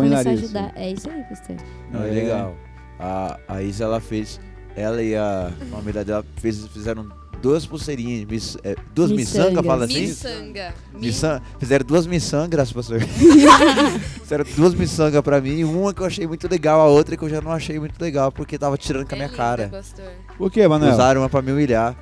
[0.00, 0.72] começar a ajudar.
[0.74, 1.54] É isso aí, pastor.
[1.92, 2.12] Não, é É.
[2.12, 2.56] legal.
[2.98, 4.40] A, a Isa, ela fez.
[4.74, 7.06] Ela e a família dela fez, fizeram
[7.40, 8.24] duas pulseirinhas.
[8.28, 9.64] Mis, é, duas Miçangas.
[9.64, 10.00] fala assim?
[10.06, 10.74] Miçanga.
[10.92, 13.00] Mi- Miçan- fizeram duas miçangas, pastor.
[14.20, 15.64] fizeram duas miçangas pra mim.
[15.64, 18.30] Uma que eu achei muito legal, a outra que eu já não achei muito legal,
[18.32, 19.68] porque tava tirando com a É minha linda, cara.
[19.68, 20.06] pastor.
[20.36, 20.92] Por que, Manuel?
[20.92, 21.96] Usaram uma pra me humilhar.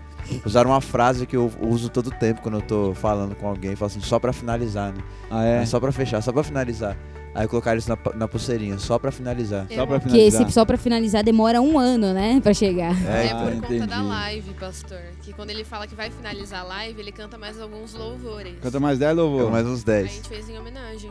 [0.44, 3.77] Usaram uma frase que eu uso todo tempo quando eu tô falando com alguém.
[3.77, 4.99] Falo assim, só pra finalizar, né?
[5.31, 5.64] Ah, é?
[5.64, 6.96] Só pra fechar, só pra finalizar.
[7.38, 9.66] Aí colocaram isso na, na pulseirinha, só pra finalizar.
[9.68, 10.42] Só pra Porque finalizar.
[10.42, 12.40] esse só pra finalizar demora um ano, né?
[12.42, 12.94] Pra chegar.
[13.07, 13.81] É, É, Ah, por entendi.
[13.81, 14.99] conta da live, pastor.
[15.22, 18.55] Que quando ele fala que vai finalizar a live, ele canta mais alguns louvores.
[18.62, 19.51] Canta mais 10 então, louvor.
[19.51, 20.12] mais uns A 10.
[20.12, 21.11] gente fez em homenagem.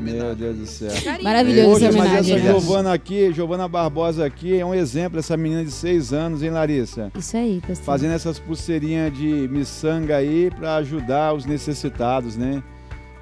[0.00, 0.90] Meu Deus do céu.
[1.04, 1.22] Carinho.
[1.24, 2.36] Maravilhoso Poxa, essa mas homenagem.
[2.36, 2.50] essa né?
[2.50, 7.12] Giovana aqui, Giovana Barbosa aqui, é um exemplo, essa menina de 6 anos, hein, Larissa?
[7.16, 7.84] Isso aí, pastor.
[7.84, 12.62] Fazendo essas pulseirinhas de miçanga aí para ajudar os necessitados, né?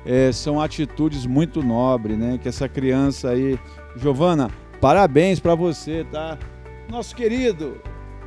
[0.05, 2.39] É, são atitudes muito nobres, né?
[2.41, 3.59] Que essa criança aí.
[3.97, 6.39] Giovana, parabéns para você, tá?
[6.89, 7.81] Nosso querido,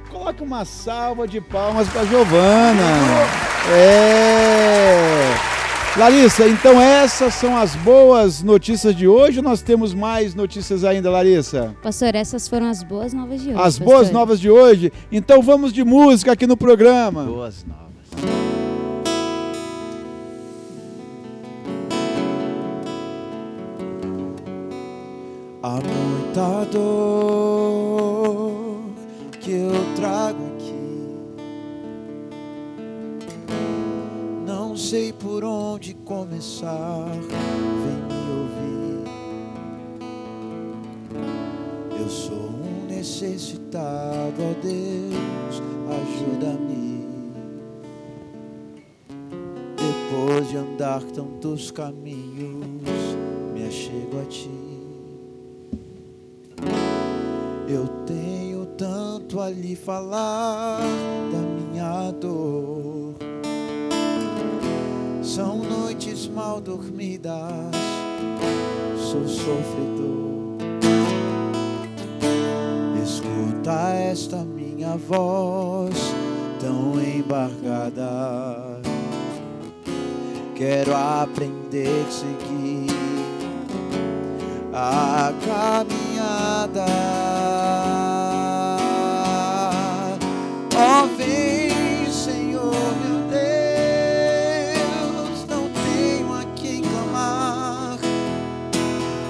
[0.09, 2.83] coloque uma salva de palmas para Giovana.
[3.71, 5.53] É.
[5.95, 11.11] Larissa, então essas são as boas notícias de hoje ou nós temos mais notícias ainda,
[11.11, 11.75] Larissa?
[11.83, 13.57] Pastor, essas foram as boas novas de hoje.
[13.59, 13.85] As pastor.
[13.85, 14.91] boas novas de hoje?
[15.11, 17.25] Então vamos de música aqui no programa.
[17.25, 17.82] Boas novas.
[25.65, 28.51] Há muita dor
[29.39, 30.73] que eu trago aqui.
[34.45, 37.07] Não sei por onde começar.
[37.13, 39.05] Vem me ouvir.
[41.97, 47.07] Eu sou um necessitado, ó Deus, ajuda-me.
[49.77, 53.15] Depois de andar tantos caminhos,
[53.53, 54.62] me achego a ti.
[57.73, 60.79] Eu tenho tanto a lhe falar
[61.31, 63.15] da minha dor.
[65.23, 67.33] São noites mal dormidas,
[68.95, 70.53] sou sofredor.
[73.03, 75.95] Escuta esta minha voz
[76.59, 78.79] tão embargada.
[80.53, 82.93] Quero aprender a seguir
[84.71, 85.33] a
[86.23, 86.85] caminhada.
[90.75, 97.97] Ó, vem, Senhor meu Deus, não tenho a quem clamar,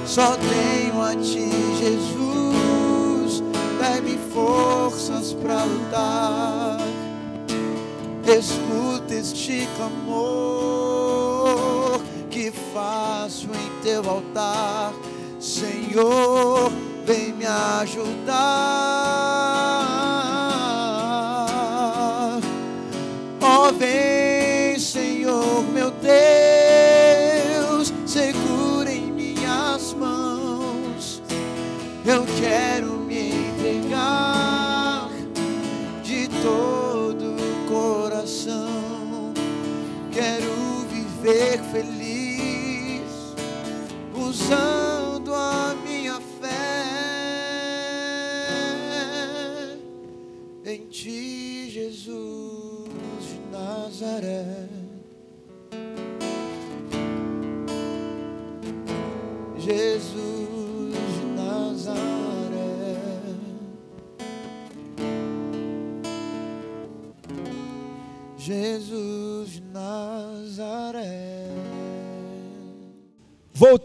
[0.05, 3.43] só tenho a Ti, Jesus.
[3.79, 6.79] Dai-me forças para lutar.
[8.25, 10.39] Escuta este clamor
[12.29, 14.93] que faço em teu altar,
[15.53, 16.71] Senhor,
[17.05, 18.33] vem me ajudar.
[23.39, 24.12] Ó, vem,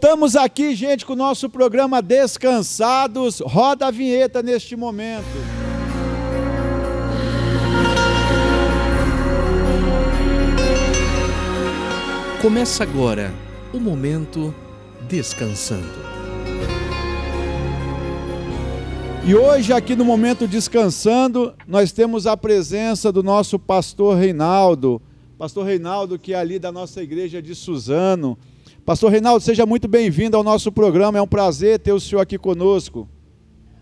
[0.01, 3.41] Voltamos aqui, gente, com o nosso programa Descansados.
[3.41, 5.25] Roda a vinheta neste momento.
[12.41, 13.33] Começa agora
[13.73, 14.55] o momento
[15.09, 15.83] descansando.
[19.25, 25.01] E hoje, aqui no Momento Descansando, nós temos a presença do nosso pastor Reinaldo.
[25.37, 28.37] Pastor Reinaldo, que é ali da nossa igreja de Suzano.
[28.89, 31.19] Pastor Reinaldo, seja muito bem-vindo ao nosso programa.
[31.19, 33.07] É um prazer ter o senhor aqui conosco.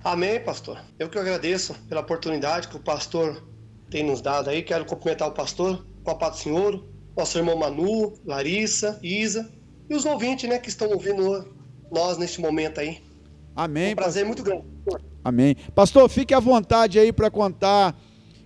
[0.04, 0.84] Amém, pastor.
[1.00, 3.42] Eu que agradeço pela oportunidade que o pastor
[3.90, 4.62] tem nos dado aí.
[4.62, 6.84] Quero cumprimentar o pastor, com a paz do Senhor,
[7.16, 9.50] nosso irmão Manu, Larissa, Isa
[9.90, 11.56] e os ouvintes, né, que estão ouvindo
[11.90, 13.02] nós neste momento aí.
[13.56, 13.94] Amém.
[13.94, 14.66] Um prazer muito grande.
[15.24, 15.56] Amém.
[15.74, 17.98] Pastor, fique à vontade aí para contar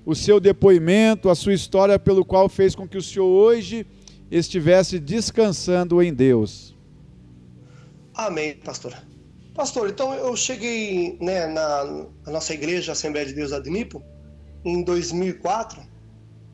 [0.05, 3.83] o seu depoimento, a sua história pelo qual fez com que o senhor hoje
[4.31, 6.75] estivesse descansando em Deus.
[8.13, 8.95] Amém, pastor.
[9.53, 11.83] Pastor, então eu cheguei né, na,
[12.25, 14.01] na nossa igreja Assembleia de Deus Adnipo
[14.63, 15.81] em 2004.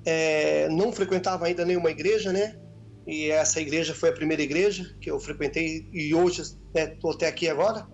[0.03, 2.57] É, não frequentava ainda nenhuma igreja, né?
[3.05, 6.41] E essa igreja foi a primeira igreja que eu frequentei e hoje
[6.73, 7.87] estou até aqui agora.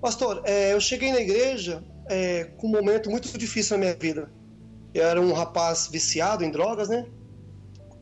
[0.00, 4.30] Pastor, é, eu cheguei na igreja é, com um momento muito difícil na minha vida.
[4.94, 7.06] Eu era um rapaz viciado em drogas, né?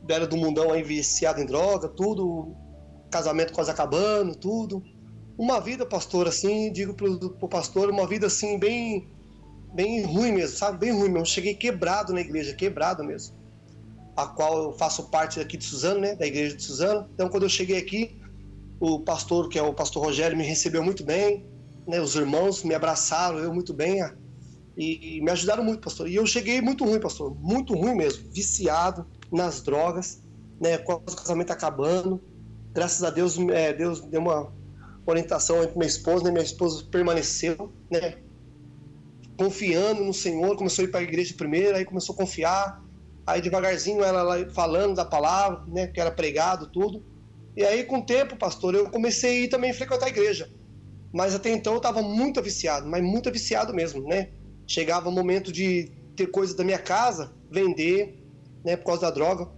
[0.09, 2.55] Era do mundão aí viciado em droga, tudo,
[3.09, 4.83] casamento quase acabando, tudo.
[5.37, 9.07] uma vida, pastor, assim, digo pro, pro pastor, uma vida assim, bem,
[9.73, 10.77] bem ruim mesmo, sabe?
[10.77, 11.25] Bem ruim mesmo.
[11.25, 13.35] Cheguei quebrado na igreja, quebrado mesmo.
[14.15, 16.15] A qual eu faço parte aqui de Suzano, né?
[16.15, 17.07] Da igreja de Suzano.
[17.13, 18.19] Então, quando eu cheguei aqui,
[18.79, 21.45] o pastor, que é o pastor Rogério, me recebeu muito bem,
[21.87, 21.99] né?
[21.99, 24.01] Os irmãos me abraçaram, eu muito bem,
[24.75, 26.07] e, e me ajudaram muito, pastor.
[26.09, 30.21] E eu cheguei muito ruim, pastor, muito ruim mesmo, viciado nas drogas,
[30.59, 30.77] né?
[30.77, 32.21] Com o casamento acabando.
[32.73, 34.51] Graças a Deus, é, Deus deu uma
[35.05, 36.31] orientação entre minha esposa, né?
[36.31, 38.15] Minha esposa permaneceu, né?
[39.37, 42.83] Confiando no Senhor, começou a ir para a igreja primeiro, aí começou a confiar,
[43.25, 45.87] aí devagarzinho ela falando da palavra, né?
[45.87, 47.03] Que era pregado, tudo.
[47.55, 50.47] E aí, com o tempo, pastor, eu comecei a ir também frequentar a igreja.
[51.11, 54.29] Mas até então eu estava muito viciado, mas muito viciado mesmo, né?
[54.67, 58.26] Chegava o momento de ter coisas da minha casa, vender,
[58.63, 59.49] né, por causa da droga.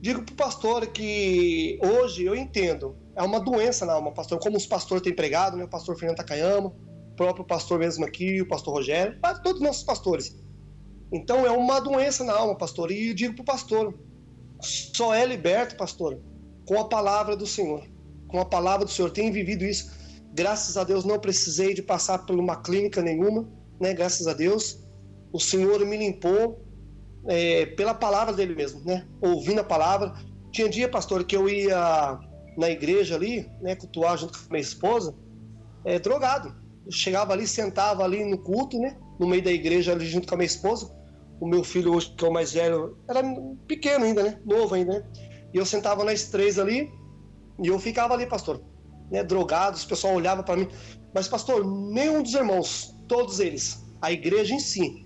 [0.00, 4.66] Digo pro pastor que hoje eu entendo, é uma doença na alma, pastor, como os
[4.66, 8.74] pastores têm pregado, né, o pastor Fernando Takayama, o próprio pastor mesmo aqui, o pastor
[8.74, 10.36] Rogério, todos os nossos pastores.
[11.10, 13.94] Então é uma doença na alma, pastor, e eu digo pro pastor,
[14.60, 16.20] só é liberto, pastor,
[16.66, 17.86] com a palavra do Senhor.
[18.28, 19.10] Com a palavra do Senhor.
[19.10, 19.90] Tenho vivido isso.
[20.34, 23.48] Graças a Deus não precisei de passar por uma clínica nenhuma,
[23.80, 23.94] né?
[23.94, 24.84] Graças a Deus.
[25.32, 26.65] O Senhor me limpou
[27.28, 29.06] é, pela palavra dele mesmo, né?
[29.20, 30.14] Ouvindo a palavra.
[30.50, 32.18] Tinha dia, pastor, que eu ia
[32.56, 33.76] na igreja ali, né?
[33.76, 35.14] Cultuar junto com minha esposa,
[35.84, 36.54] é, drogado.
[36.84, 38.96] Eu chegava ali, sentava ali no culto, né?
[39.18, 40.94] No meio da igreja ali junto com a minha esposa.
[41.40, 43.22] O meu filho hoje, que é o mais velho, era
[43.66, 44.40] pequeno ainda, né?
[44.44, 45.04] Novo ainda, né?
[45.52, 46.90] E eu sentava nas três ali
[47.62, 48.62] e eu ficava ali, pastor,
[49.10, 50.68] né, drogado, o pessoal olhava para mim.
[51.14, 55.05] Mas, pastor, nenhum dos irmãos, todos eles, a igreja em si,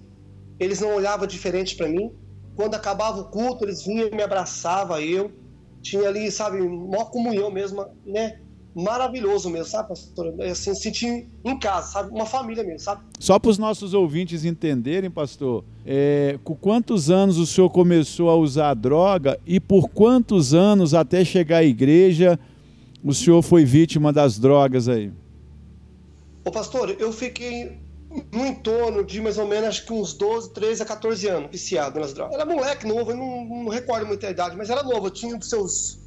[0.60, 2.12] eles não olhavam diferente para mim.
[2.54, 5.32] Quando acabava o culto, eles vinham e me abraçavam, eu.
[5.80, 8.38] Tinha ali, sabe, uma comunhão mesmo, né?
[8.74, 10.34] maravilhoso mesmo, sabe, pastor?
[10.38, 12.10] É assim, sentir em casa, sabe?
[12.10, 13.02] Uma família mesmo, sabe?
[13.18, 18.36] Só para os nossos ouvintes entenderem, pastor, é, com quantos anos o senhor começou a
[18.36, 22.38] usar droga e por quantos anos até chegar à igreja
[23.02, 25.10] o senhor foi vítima das drogas aí?
[26.44, 27.79] Ô pastor, eu fiquei
[28.32, 32.00] no entorno de mais ou menos acho que uns 12, 13 a 14 anos viciado
[32.00, 32.34] nas drogas.
[32.34, 35.48] Era moleque novo, eu não, não recordo muita idade, mas era novo, eu tinha dos
[35.48, 36.00] seus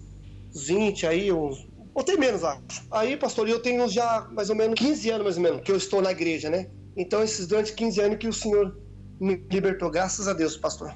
[0.53, 2.61] 20 aí, uns ou tem menos, acho.
[2.89, 5.77] Aí, pastor, eu tenho já mais ou menos 15 anos, mais ou menos, que eu
[5.77, 6.67] estou na igreja, né?
[6.97, 8.75] Então, esses durante 15 anos que o Senhor
[9.19, 10.93] me libertou, graças a Deus, pastor.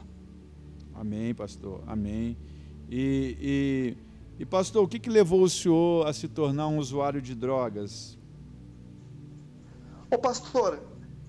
[0.96, 2.36] Amém, pastor, amém.
[2.90, 3.98] E, e,
[4.42, 8.18] e pastor, o que, que levou o senhor a se tornar um usuário de drogas?
[10.10, 10.80] Ô, pastor,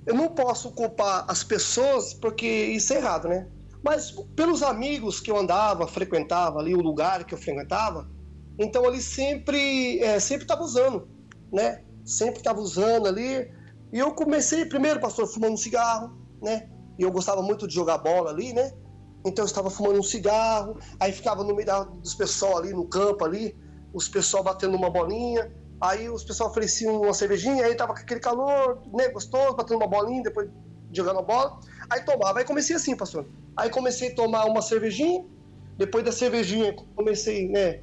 [0.08, 3.46] eu não posso culpar as pessoas porque isso é errado, né?
[3.84, 8.08] Mas pelos amigos que eu andava, frequentava ali, o lugar que eu frequentava,
[8.58, 11.06] então ele sempre é, sempre estava usando,
[11.52, 11.84] né?
[12.06, 13.52] Sempre estava usando ali.
[13.92, 16.70] E eu comecei primeiro, pastor, fumando um cigarro, né?
[16.98, 18.72] E eu gostava muito de jogar bola ali, né?
[19.26, 22.88] Então eu estava fumando um cigarro, aí ficava no meio da, dos pessoal ali no
[22.88, 23.54] campo ali,
[23.92, 28.20] os pessoal batendo uma bolinha, aí os pessoal ofereciam uma cervejinha, aí tava com aquele
[28.20, 30.48] calor, né, gostoso, batendo uma bolinha, depois
[30.92, 32.38] jogando a bola, aí tomava.
[32.38, 33.26] Aí comecei assim, pastor.
[33.56, 35.24] Aí comecei a tomar uma cervejinha,
[35.76, 37.80] depois da cervejinha comecei, né,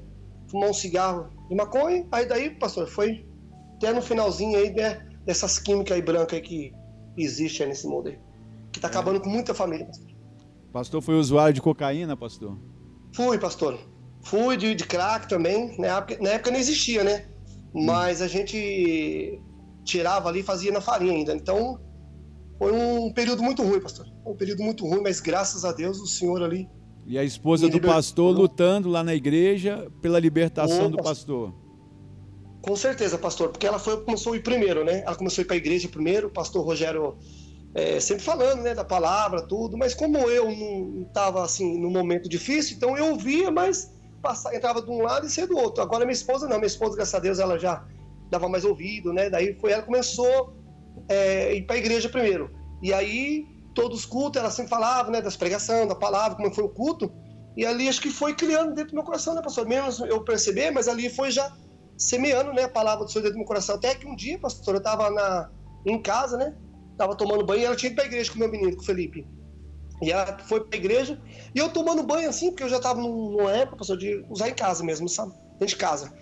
[0.50, 3.26] fumar um cigarro de maconha, aí daí, pastor, foi
[3.78, 6.74] até no finalzinho aí né, dessas químicas aí brancas aí que
[7.18, 8.20] existe aí nesse mundo aí.
[8.72, 8.92] Que tá é.
[8.92, 10.16] acabando com muita família, pastor.
[10.74, 12.58] Pastor foi usuário de cocaína, pastor?
[13.14, 13.80] Fui, pastor.
[14.22, 15.74] Fui de, de crack também.
[15.82, 17.28] Época, na época não existia, né?
[17.76, 19.40] Mas a gente
[19.84, 21.34] tirava ali e fazia na farinha ainda.
[21.36, 21.80] Então,
[22.58, 24.08] foi um período muito ruim, pastor.
[24.26, 26.68] Um período muito ruim, mas graças a Deus o senhor ali
[27.06, 31.54] e a esposa do pastor lutando lá na igreja pela libertação do pastor.
[32.62, 35.04] Com certeza, pastor, porque ela foi, começou a ir primeiro, né?
[35.06, 37.16] Ela começou a ir para a igreja primeiro, o pastor Rogério
[37.76, 42.28] é, sempre falando, né, da palavra, tudo, mas como eu não estava assim no momento
[42.28, 43.94] difícil, então eu ouvia, mas
[44.26, 45.84] passava, entrava de um lado e saía do outro.
[45.84, 47.86] Agora minha esposa não, minha esposa, graças a Deus, ela já
[48.32, 49.30] dava mais ouvido, né?
[49.30, 50.58] Daí foi ela começou
[51.08, 52.50] é, ir para a igreja primeiro.
[52.82, 56.64] E aí todos os cultos, ela sempre falava, né, das pregação, da palavra, como foi
[56.64, 57.12] o culto,
[57.58, 59.68] e ali acho que foi criando dentro do meu coração, né, pastor?
[59.68, 61.54] Menos eu perceber, mas ali foi já
[61.98, 63.76] semeando, né, a palavra do Senhor dentro do meu coração.
[63.76, 65.50] Até que um dia, pastor, eu estava na,
[65.86, 66.56] em casa, né,
[66.98, 68.82] tava tomando banho, e ela tinha ido para a igreja com o meu menino, com
[68.82, 69.28] o Felipe.
[70.02, 71.22] E ela foi para a igreja,
[71.54, 74.54] e eu tomando banho assim, porque eu já estava numa época, pastor, de usar em
[74.54, 75.32] casa mesmo, sabe?
[75.52, 76.14] Dentro de casa.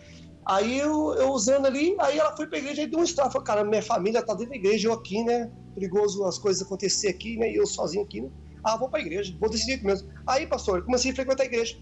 [0.45, 3.41] Aí eu, eu usando ali, aí ela foi pra igreja e deu um estrago.
[3.43, 5.49] Cara, minha família tá dentro da igreja, eu aqui, né?
[5.73, 7.49] Perigoso as coisas acontecer aqui, né?
[7.49, 8.29] E eu sozinho aqui, né?
[8.63, 10.07] Ah, vou pra igreja, vou decidir mesmo.
[10.27, 11.75] Aí, pastor, comecei a frequentar a igreja.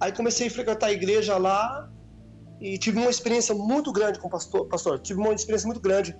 [0.00, 1.88] Aí comecei a frequentar a igreja lá
[2.60, 5.00] e tive uma experiência muito grande com o pastor, pastor.
[5.00, 6.16] Tive uma experiência muito grande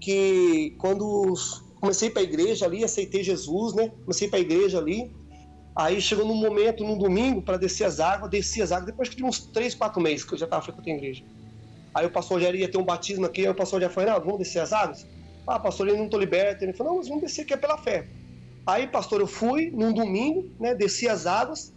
[0.00, 1.34] que quando
[1.84, 3.92] comecei para a igreja ali, aceitei Jesus, né?
[4.00, 5.14] Comecei para a igreja ali.
[5.76, 9.22] Aí chegou num momento, num domingo, para descer as águas, desci as águas, depois de
[9.22, 11.24] uns 3, 4 meses que eu já estava frequentando a igreja.
[11.94, 14.20] Aí o pastor já ia ter um batismo aqui, aí o pastor já falou, não,
[14.20, 15.06] vamos descer as águas?
[15.46, 16.64] Ah, pastor, eu não estou liberto.
[16.64, 18.08] Ele falou, não, mas vamos descer aqui é pela fé.
[18.66, 21.74] Aí, pastor, eu fui num domingo, né, desci as águas.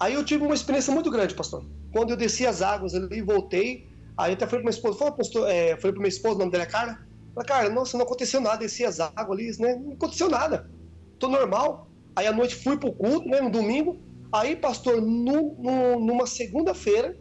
[0.00, 1.64] Aí eu tive uma experiência muito grande, pastor.
[1.92, 5.48] Quando eu desci as águas ali, voltei, aí até falei para minha esposa, falei, pastor,
[5.48, 6.98] é, para minha esposa, o nome dela é Carla,
[7.34, 10.70] falei, cara, nossa, não aconteceu nada, desci as águas ali, né, não aconteceu nada,
[11.18, 11.88] tô normal.
[12.14, 13.98] Aí à noite fui pro culto, né, no domingo,
[14.32, 17.16] aí, pastor, no, no, numa segunda-feira,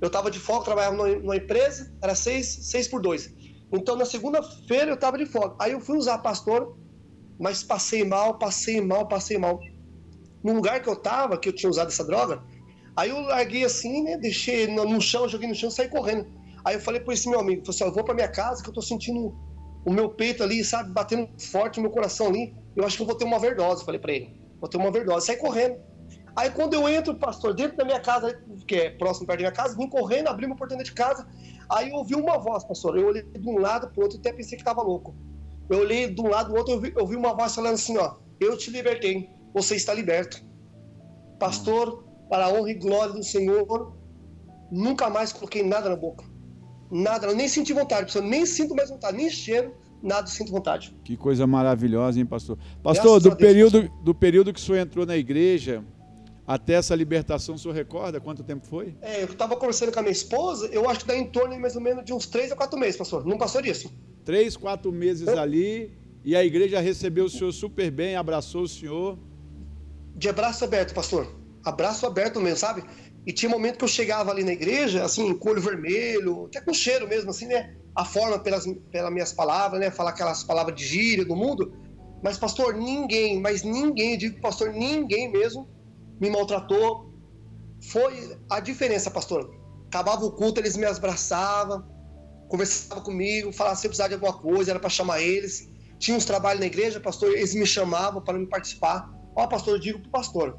[0.00, 3.32] eu tava de folga, trabalhava numa, empresa, era seis, seis por dois.
[3.72, 5.56] Então, na segunda-feira eu tava de folga.
[5.58, 6.76] Aí eu fui usar pastor,
[7.38, 9.58] mas passei mal, passei mal, passei mal.
[10.44, 12.42] No lugar que eu tava, que eu tinha usado essa droga,
[12.94, 14.16] aí eu larguei assim, né?
[14.18, 16.26] Deixei no, no chão, joguei no chão, saí correndo.
[16.64, 18.68] Aí eu falei para esse meu amigo, falei assim, eu vou para minha casa que
[18.68, 19.34] eu tô sentindo
[19.86, 22.54] o meu peito ali, sabe, batendo forte, o meu coração ali.
[22.74, 24.36] Eu acho que eu vou ter uma overdose, falei para ele.
[24.60, 25.26] Vou ter uma overdose.
[25.26, 25.78] Saí correndo.
[26.34, 29.52] Aí quando eu entro, pastor, dentro da minha casa, que é próximo perto da minha
[29.52, 31.26] casa, vim correndo, abri uma porta de casa.
[31.70, 32.98] Aí eu ouvi uma voz, pastor.
[32.98, 35.14] Eu olhei de um lado pro outro, até pensei que tava louco.
[35.70, 37.96] Eu olhei de um lado pro outro, eu vi, eu vi uma voz falando assim,
[37.96, 40.44] ó, eu te libertei, você está liberto.
[41.38, 43.96] Pastor, para a honra e glória do Senhor,
[44.70, 46.24] nunca mais coloquei nada na boca.
[46.90, 50.94] Nada, nem senti vontade, pastor, nem sinto mais vontade, nem cheiro, nada sinto vontade.
[51.04, 52.58] Que coisa maravilhosa, hein, pastor?
[52.82, 54.04] Pastor, do Deus, período, pastor.
[54.04, 55.84] do período que o senhor entrou na igreja
[56.46, 58.94] até essa libertação, o senhor recorda quanto tempo foi?
[59.02, 61.60] É, eu estava conversando com a minha esposa, eu acho que dá em torno de
[61.60, 63.26] mais ou menos de uns três a quatro meses, pastor.
[63.26, 63.92] Não passou disso.
[64.24, 65.38] Três, quatro meses eu...
[65.38, 65.92] ali,
[66.24, 69.18] e a igreja recebeu o senhor super bem, abraçou o senhor.
[70.14, 71.26] De abraço aberto, pastor.
[71.64, 72.84] Abraço aberto mesmo, sabe?
[73.26, 76.72] E tinha momento que eu chegava ali na igreja, assim, com olho vermelho, até com
[76.72, 77.74] cheiro mesmo, assim, né?
[77.94, 79.90] A forma pelas, pelas minhas palavras, né?
[79.90, 81.72] Falar aquelas palavras de gíria do mundo.
[82.22, 85.68] Mas, pastor, ninguém, mas ninguém, digo, pastor, ninguém mesmo
[86.20, 87.12] me maltratou.
[87.90, 89.50] Foi a diferença, pastor.
[89.88, 91.84] Acabava o culto, eles me abraçavam,
[92.48, 95.68] conversavam comigo, falavam se eu precisava de alguma coisa, era para chamar eles.
[95.98, 99.10] Tinha uns trabalhos na igreja, pastor, eles me chamavam para me participar.
[99.34, 100.58] Ó, pastor, eu digo pro pastor,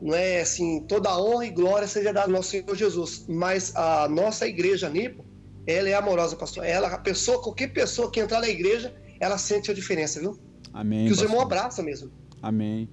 [0.00, 4.08] não é assim, toda honra e glória seja dada ao nosso Senhor Jesus, mas a
[4.08, 5.24] nossa igreja Nipo,
[5.66, 6.64] ela é amorosa, pastor.
[6.64, 10.38] Ela, a pessoa, qualquer pessoa que entrar na igreja, ela sente a diferença, viu?
[10.72, 11.06] Amém.
[11.06, 12.10] Que os irmãos abraçam mesmo.
[12.40, 12.88] Amém.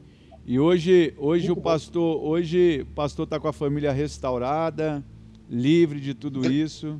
[0.45, 5.03] E hoje, hoje o pastor, hoje o pastor está com a família restaurada,
[5.49, 6.99] livre de tudo isso.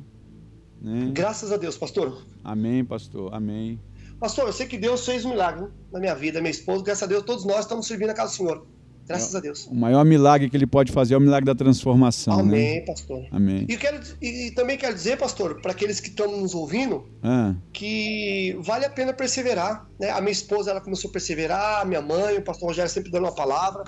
[0.80, 1.10] Né?
[1.12, 2.24] Graças a Deus, pastor.
[2.42, 3.34] Amém, pastor.
[3.34, 3.80] Amém.
[4.18, 6.82] Pastor, eu sei que Deus fez um milagre na minha vida, minha esposa.
[6.82, 8.66] Graças a Deus, todos nós estamos servindo a casa do Senhor.
[9.06, 9.66] Graças é, a Deus.
[9.66, 12.36] O maior milagre que ele pode fazer é o milagre da transformação.
[12.36, 12.42] Né?
[12.42, 12.80] Amém, né?
[12.80, 13.26] pastor.
[13.30, 13.66] Amém.
[13.68, 17.54] E, quero, e, também quero dizer, pastor, para aqueles que estão nos ouvindo, ah.
[17.72, 19.88] que vale a pena perseverar.
[19.98, 20.10] Né?
[20.10, 23.24] A minha esposa ela começou a perseverar, a minha mãe, o pastor Rogério sempre dando
[23.24, 23.84] uma palavra.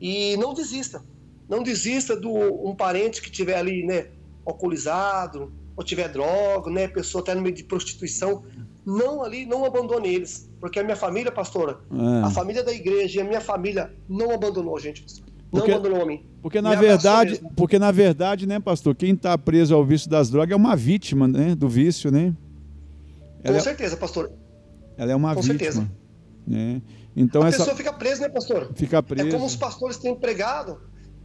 [0.00, 1.04] E não desista.
[1.48, 4.06] Não desista do um parente que tiver ali, né,
[4.46, 8.44] alcoolizado, ou tiver droga, né, pessoa até no meio de prostituição
[8.84, 10.48] não ali, não abandone eles.
[10.60, 12.26] Porque a minha família, pastora, é.
[12.26, 15.04] a família da igreja e a minha família não abandonou a gente.
[15.52, 16.24] Não porque, abandonou a mim.
[16.42, 20.52] Porque na verdade, porque na verdade, né, pastor, quem está preso ao vício das drogas
[20.52, 22.34] é uma vítima, né, do vício, né?
[23.42, 24.30] Ela Com é, certeza, pastor.
[24.96, 25.58] Ela é uma Com vítima.
[25.58, 25.90] certeza.
[26.46, 26.82] Né?
[27.16, 28.70] Então a essa pessoa fica presa, né, pastor?
[28.74, 29.28] Fica presa.
[29.28, 30.78] É como os pastores têm pregado.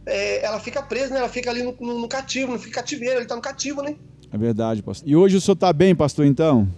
[0.04, 1.20] É, ela fica presa, né?
[1.20, 3.96] Ela fica ali no, no, no cativo, não fica cativeiro, ele está no cativo, né?
[4.32, 5.08] É verdade, pastor.
[5.08, 6.68] E hoje o senhor está bem, pastor, então?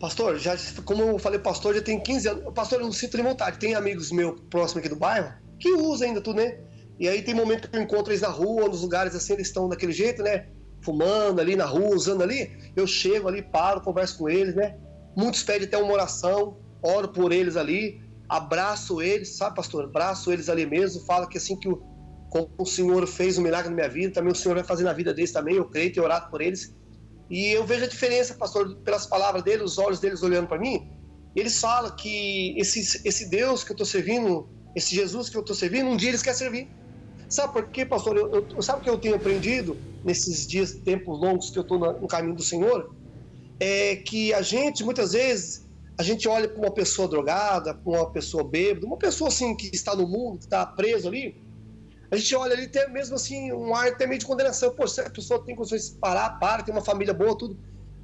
[0.00, 2.54] Pastor, já, como eu falei, pastor, já tem 15 anos.
[2.54, 3.58] Pastor, eu não sinto nem vontade.
[3.58, 5.30] Tem amigos meus próximos aqui do bairro
[5.60, 6.58] que usam ainda tudo, né?
[6.98, 9.68] E aí tem momento que eu encontro eles na rua, nos lugares assim, eles estão
[9.68, 10.48] daquele jeito, né?
[10.82, 12.50] Fumando ali na rua, usando ali.
[12.74, 14.74] Eu chego ali, paro, converso com eles, né?
[15.14, 19.84] Muitos pedem até uma oração, oro por eles ali, abraço eles, sabe, pastor?
[19.84, 21.82] Abraço eles ali mesmo, falo que assim que o,
[22.56, 25.12] o Senhor fez um milagre na minha vida, também o Senhor vai fazer na vida
[25.12, 26.74] deles também, eu creio, tenho orado por eles.
[27.30, 30.90] E eu vejo a diferença, pastor, pelas palavras dele, os olhos deles olhando para mim.
[31.34, 35.54] Eles falam que esse, esse Deus que eu estou servindo, esse Jesus que eu estou
[35.54, 36.68] servindo, um dia eles querem servir.
[37.28, 38.16] Sabe por quê, pastor?
[38.16, 41.78] Eu, eu, sabe o que eu tenho aprendido nesses dias, tempos longos que eu estou
[41.78, 42.92] no caminho do Senhor?
[43.60, 45.64] É que a gente, muitas vezes,
[45.96, 49.70] a gente olha para uma pessoa drogada, para uma pessoa bêbada, uma pessoa assim que
[49.72, 51.36] está no mundo, que está preso ali,
[52.10, 54.74] a gente olha ali até mesmo assim, um ar até meio de condenação.
[54.74, 57.58] Pô, se a pessoa tem condições de parar, para, tem uma família boa, tudo.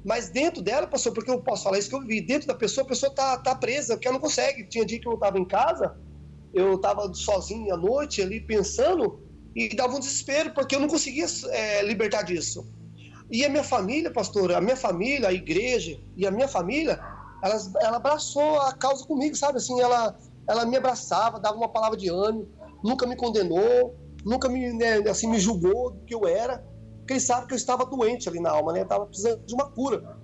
[0.05, 2.85] Mas dentro dela, pastor, porque eu posso falar isso que eu vi, dentro da pessoa,
[2.85, 4.65] a pessoa tá, tá presa, porque ela não consegue.
[4.69, 5.97] Tinha dia que eu estava em casa,
[6.53, 9.21] eu estava sozinho à noite ali pensando
[9.53, 12.65] e dava um desespero, porque eu não conseguia é, libertar disso.
[13.29, 16.97] E a minha família, pastor, a minha família, a igreja e a minha família,
[17.43, 19.57] ela, ela abraçou a causa comigo, sabe?
[19.57, 22.47] Assim, ela, ela me abraçava, dava uma palavra de ânimo,
[22.83, 26.63] nunca me condenou, nunca me, né, assim, me julgou do que eu era,
[26.99, 28.79] porque ele sabe que eu estava doente ali na alma, né?
[28.79, 30.17] Eu estava precisando de uma cura.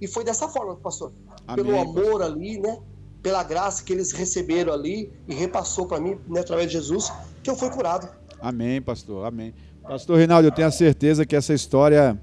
[0.00, 1.12] E foi dessa forma, pastor.
[1.46, 2.78] Amém, Pelo amor ali, né?
[3.22, 7.10] Pela graça que eles receberam ali e repassou para mim, né, através de Jesus,
[7.42, 8.08] que eu fui curado.
[8.40, 9.24] Amém, pastor.
[9.24, 9.54] Amém.
[9.82, 12.20] Pastor Reinaldo, eu tenho a certeza que essa história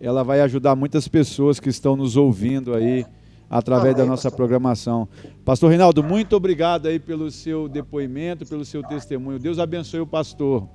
[0.00, 3.04] ela vai ajudar muitas pessoas que estão nos ouvindo aí
[3.50, 5.08] através da nossa programação.
[5.44, 9.40] Pastor Reinaldo, muito obrigado aí pelo seu depoimento, pelo seu testemunho.
[9.40, 10.68] Deus abençoe o pastor.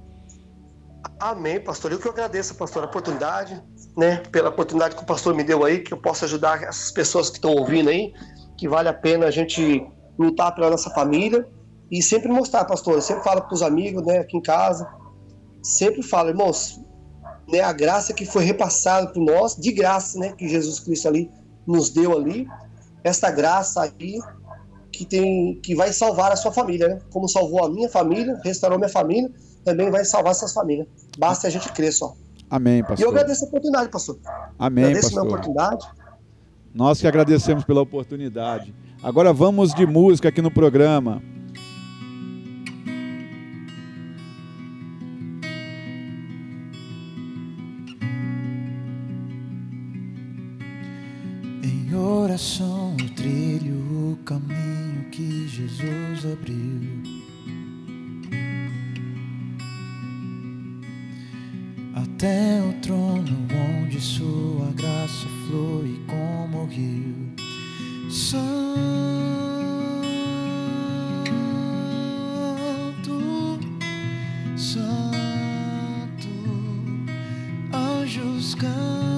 [1.18, 1.94] Amém, pastor.
[1.94, 3.64] Eu que eu agradeço, pastor, a oportunidade,
[3.96, 4.18] né?
[4.32, 7.38] Pela oportunidade que o pastor me deu aí, que eu possa ajudar essas pessoas que
[7.38, 8.14] estão ouvindo aí,
[8.58, 9.88] que vale a pena a gente
[10.20, 11.48] lutar pela nossa família
[11.90, 12.96] e sempre mostrar, pastor.
[12.96, 14.88] Eu sempre falo para os amigos, né, aqui em casa,
[15.62, 16.82] sempre falo, irmãos,
[17.48, 21.30] né, a graça que foi repassada por nós, de graça, né, que Jesus Cristo ali
[21.66, 22.48] nos deu ali,
[23.06, 24.20] esta graça aí
[24.92, 27.00] que tem que vai salvar a sua família, né?
[27.12, 29.32] Como salvou a minha família, restaurou minha família,
[29.64, 30.88] também vai salvar essas famílias.
[31.18, 32.16] Basta a gente crer só.
[32.50, 33.08] Amém, E eu pastor.
[33.10, 34.18] agradeço a oportunidade, pastor.
[34.58, 35.54] Amém, agradeço a minha pastor.
[35.54, 35.88] oportunidade.
[36.74, 38.74] Nós que agradecemos pela oportunidade.
[39.04, 41.22] Agora vamos de música aqui no programa.
[51.64, 52.85] Em oração
[53.26, 57.02] eu trilho o caminho que Jesus abriu.
[61.96, 63.48] Até o trono
[63.82, 67.34] onde sua graça flui como rio.
[68.10, 68.46] Santo,
[74.56, 76.30] Santo,
[77.74, 79.15] anjos cantam,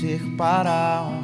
[0.00, 1.19] oferecer para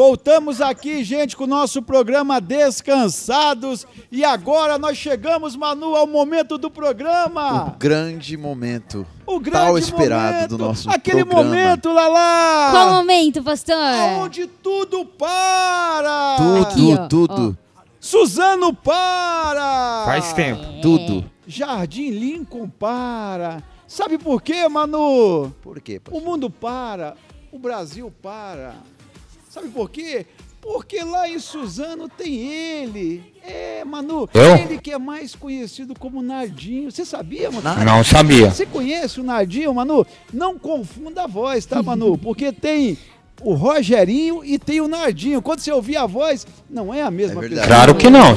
[0.00, 3.86] Voltamos aqui, gente, com o nosso programa Descansados.
[4.10, 7.66] E agora nós chegamos, Manu, ao momento do programa.
[7.66, 9.06] O grande momento.
[9.26, 11.50] O grande Tal esperado momento, do nosso Aquele programa.
[11.50, 12.70] momento, Lala.
[12.70, 13.76] Qual momento, pastor?
[14.22, 16.36] Onde tudo para.
[16.38, 17.58] Tudo, Aqui, ó, tudo.
[18.00, 20.04] Suzano para.
[20.06, 20.80] Faz tempo.
[20.80, 21.30] Tudo.
[21.46, 23.62] Jardim Lincoln para.
[23.86, 25.54] Sabe por quê, Manu?
[25.60, 26.22] Por quê, O pastor?
[26.22, 27.14] mundo para,
[27.52, 28.76] o Brasil para.
[29.50, 30.26] Sabe por quê?
[30.62, 33.20] Porque lá em Suzano tem ele.
[33.44, 34.54] É, Manu, Eu?
[34.54, 36.88] ele que é mais conhecido como Nardinho.
[36.88, 37.84] Você sabia, Manu?
[37.84, 38.52] Não sabia.
[38.52, 40.06] Você conhece o Nardinho, Manu?
[40.32, 42.16] Não confunda a voz, tá, Manu?
[42.16, 42.96] Porque tem
[43.42, 45.42] o Rogerinho e tem o Nardinho.
[45.42, 47.66] Quando você ouvir a voz, não é a mesma É pessoa.
[47.66, 48.36] Claro que não.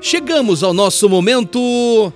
[0.00, 2.10] Chegamos ao nosso momento.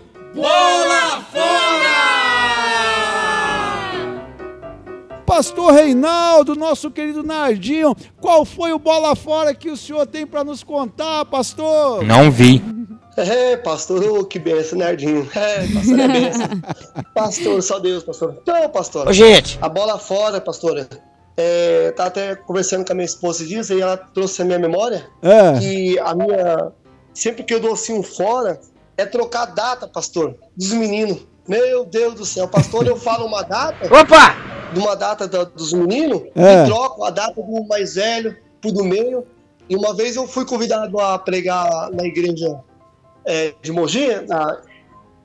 [5.27, 10.45] Pastor Reinaldo, nosso querido Nardinho, qual foi o bola fora que o senhor tem para
[10.45, 12.05] nos contar, pastor?
[12.05, 12.63] Não vi.
[13.19, 15.27] É, pastor, que benção, nerdinho.
[15.35, 16.49] É, pastor, é benção.
[17.15, 18.37] pastor, só Deus, pastor.
[18.43, 19.59] Então, pastor, Ô, gente.
[19.63, 20.87] a bola fora, pastora.
[21.35, 25.09] É, tá até conversando com a minha esposa disso e ela trouxe a minha memória
[25.23, 25.59] É.
[25.59, 26.73] que a minha.
[27.15, 28.61] Sempre que eu dou assim um fora,
[28.99, 31.21] é trocar a data, pastor, dos meninos.
[31.49, 34.37] Meu Deus do céu, pastor, eu falo uma data, Opa!
[34.77, 36.63] De uma data da- dos meninos, É.
[36.63, 39.27] e troco a data do mais velho pro do meio.
[39.69, 42.61] E uma vez eu fui convidado a pregar na igreja
[43.25, 44.61] é, de Mogi, na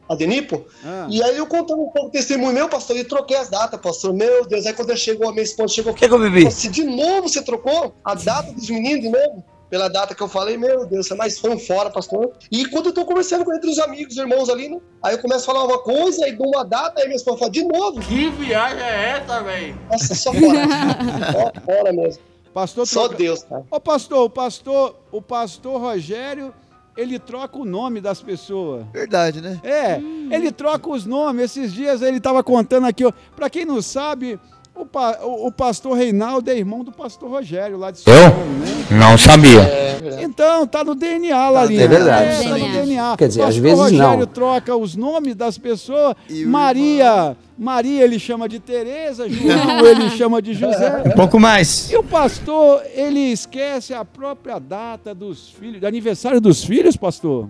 [0.09, 1.05] a Denipo, Ah.
[1.09, 4.11] e aí eu contando um pouco do testemunho meu, pastor, e troquei as datas, pastor.
[4.13, 6.49] Meu Deus, aí quando chegou a minha esposa, chegou O que, que eu bebi?
[6.51, 9.43] se de novo você trocou a data dos meninos de novo?
[9.71, 12.33] Pela data que eu falei, meu Deus, você é mais fã fora, pastor.
[12.51, 14.77] E quando eu tô conversando com entre os amigos, irmãos ali, né?
[15.01, 17.51] Aí eu começo a falar uma coisa e dou uma data, aí minha esposa fala,
[17.51, 18.01] de novo?
[18.01, 19.79] Que viagem é essa, velho?
[19.89, 20.41] Nossa, só fora.
[21.31, 22.21] só fora mesmo.
[22.53, 23.63] Pastor Só troca- Deus, cara.
[23.71, 26.53] Ô pastor, o pastor, o pastor Rogério,
[26.97, 28.85] ele troca o nome das pessoas.
[28.91, 29.57] Verdade, né?
[29.63, 30.01] É,
[30.35, 31.45] ele troca os nomes.
[31.45, 33.13] Esses dias ele estava contando aqui, ó.
[33.37, 34.37] Pra quem não sabe,
[34.75, 38.31] o, pa- o- o pastor Reinaldo é irmão do pastor Rogério, lá de São Eu?
[38.31, 38.85] Paulo, né?
[38.91, 39.91] Não sabia.
[40.21, 42.25] Então, tá no DNA lá, Tá, é verdade.
[42.25, 42.81] É, tá no DNA.
[42.85, 43.17] DNA.
[43.17, 44.25] Quer dizer, às pastor vezes Rogério não.
[44.27, 46.15] troca os nomes das pessoas.
[46.29, 51.03] E Maria, Maria ele chama de Tereza, João ele chama de José.
[51.05, 51.91] Um pouco mais.
[51.91, 57.49] E o pastor, ele esquece a própria data dos filhos, do aniversário dos filhos, pastor?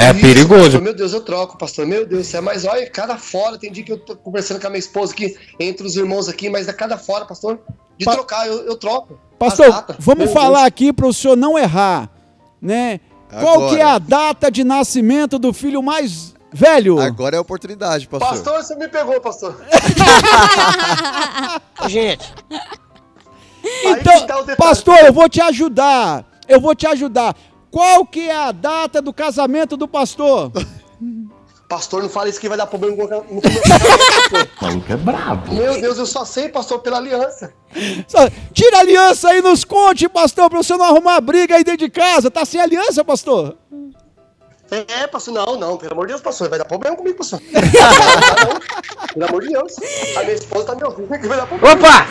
[0.00, 0.62] É Isso, perigoso.
[0.62, 1.84] pastor, Meu Deus, eu troco, pastor.
[1.86, 2.40] Meu Deus, céu.
[2.40, 5.36] mas olha, cada fora, tem dia que eu tô conversando com a minha esposa aqui,
[5.58, 7.58] entre os irmãos aqui, mas a cada fora, pastor,
[7.98, 9.18] de Pa- trocar, eu, eu troco.
[9.38, 12.08] Pastor, vamos Meu falar aqui para o senhor não errar,
[12.62, 13.00] né?
[13.40, 16.98] Qual que é a data de nascimento do filho mais velho?
[17.00, 18.20] Agora é a oportunidade, Deus.
[18.22, 18.44] pastor.
[18.44, 19.60] Pastor, você me pegou, pastor.
[21.88, 22.32] Gente.
[23.84, 26.24] Então, tá pastor, eu vou te ajudar.
[26.48, 27.36] Eu vou te ajudar.
[27.78, 30.50] Qual que é a data do casamento do pastor?
[31.68, 34.48] Pastor, não fala isso que vai dar problema no meu casamento, pastor.
[34.60, 35.54] maluco é brabo.
[35.54, 37.54] Meu Deus, eu só sei, pastor, pela aliança.
[38.52, 41.86] Tira a aliança aí e nos conte, pastor, para você não arrumar briga aí dentro
[41.86, 42.32] de casa.
[42.32, 43.56] Tá sem aliança, pastor?
[44.72, 47.40] É, pastor, não, não, pelo amor de Deus, pastor, vai dar problema comigo, pastor.
[49.14, 49.76] Pelo amor de Deus.
[50.16, 51.74] A minha esposa tá me ouvindo que vai dar problema.
[51.74, 52.06] Opa!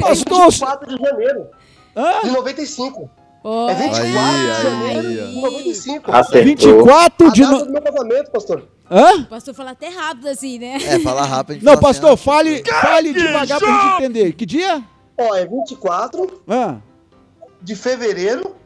[0.00, 1.46] Pastor, 24 de janeiro
[1.94, 2.20] hã?
[2.24, 3.19] de 95.
[3.42, 6.12] Ô, É 24 Aí, de aí, janeiro de 95.
[6.12, 6.44] Acertou.
[6.44, 7.40] 24 A de...
[7.42, 8.68] data no- do meu casamento, pastor.
[8.90, 9.16] Hã?
[9.20, 10.76] O pastor fala até rápido assim, né?
[10.82, 11.52] É, fala rápido.
[11.52, 14.32] a gente Não, fala assim, pastor, ah, fale, fale devagar pra gente entender.
[14.32, 14.82] Que dia?
[15.18, 16.82] Ó, é 24 Hã?
[17.62, 18.56] de fevereiro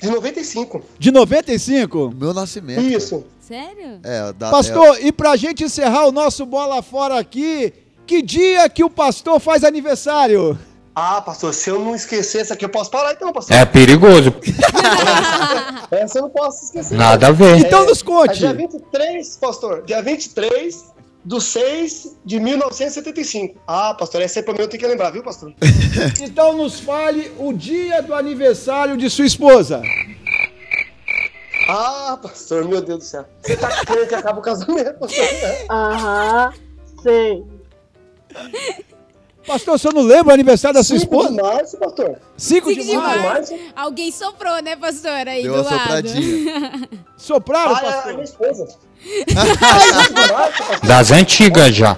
[0.00, 0.82] de 95.
[0.98, 2.14] De 95?
[2.16, 2.80] Meu nascimento.
[2.80, 3.24] Isso.
[3.40, 4.00] Sério?
[4.04, 4.50] É, a data.
[4.52, 7.72] Pastor, e pra gente encerrar o nosso bola fora aqui,
[8.06, 10.58] que dia que o pastor faz aniversário?
[11.00, 13.56] Ah, pastor, se eu não esquecer essa aqui, eu posso parar então, pastor.
[13.56, 14.34] É perigoso.
[15.92, 16.98] Essa eu não posso esquecer.
[16.98, 17.56] Nada a ver.
[17.56, 18.38] Então nos É conte.
[18.40, 19.82] dia 23, pastor.
[19.84, 20.92] Dia 23
[21.24, 23.60] do 6 de 1975.
[23.64, 25.52] Ah, pastor, essa aí pra mim eu tenho que lembrar, viu, pastor?
[26.20, 29.80] Então nos fale o dia do aniversário de sua esposa.
[31.68, 33.24] Ah, pastor, meu Deus do céu.
[33.40, 35.26] Você tá querendo que acabe o casamento, pastor?
[35.70, 36.52] Aham,
[37.04, 37.44] sei.
[39.48, 41.30] Pastor, o senhor não lembra o aniversário da sua 5 esposa?
[41.34, 42.18] de março, pastor.
[42.36, 43.54] 5 de Cinco de março.
[43.74, 45.26] Alguém soprou, né, pastor?
[45.26, 45.80] Aí Deu do uma lado.
[45.80, 46.88] sopradinha.
[47.16, 48.12] Sopraram, Ah, é a pastor?
[48.12, 48.66] minha esposa.
[48.68, 48.78] 5
[50.30, 50.86] março, pastor.
[50.86, 51.96] Das antigas já.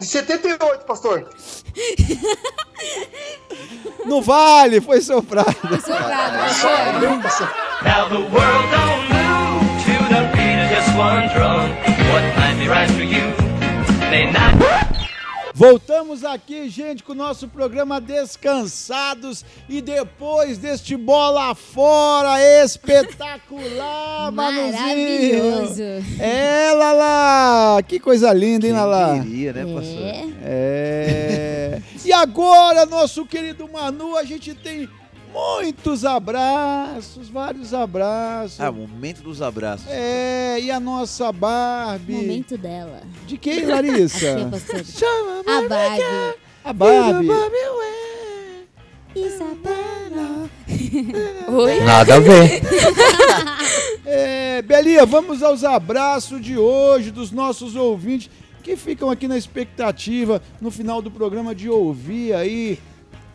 [0.00, 1.28] De 78, pastor.
[4.04, 5.54] Não vale, foi soprado.
[5.80, 6.70] Soprado, pastor.
[7.22, 7.48] pastor.
[7.84, 11.70] Now the world don't move to the beat of just one drum.
[12.10, 13.32] What might be right for you
[14.10, 14.56] may not.
[15.54, 24.72] Voltamos aqui, gente, com o nosso programa Descansados e depois deste bola fora espetacular, Manuzinho.
[24.72, 25.82] Maravilhoso.
[26.18, 27.82] É, Lala!
[27.82, 29.20] Que coisa linda, hein, Lala?
[29.22, 30.32] Queria, né, pastor?
[30.42, 31.82] É.
[32.04, 34.88] E agora, nosso querido Manu, a gente tem
[35.32, 38.60] muitos abraços, vários abraços.
[38.60, 39.86] Ah, momento dos abraços.
[39.88, 42.12] É, e a nossa Barbie.
[42.12, 43.02] Momento dela.
[43.26, 44.48] De quem, Larissa?
[44.50, 45.44] Pastor.
[45.46, 46.38] A Barbie.
[46.64, 47.28] A Barbie.
[49.14, 50.50] Isabela.
[51.48, 51.80] Oi?
[51.80, 52.62] Nada a ver.
[54.04, 58.28] É, Belinha, vamos aos abraços de hoje dos nossos ouvintes
[58.62, 62.78] que ficam aqui na expectativa no final do programa de ouvir aí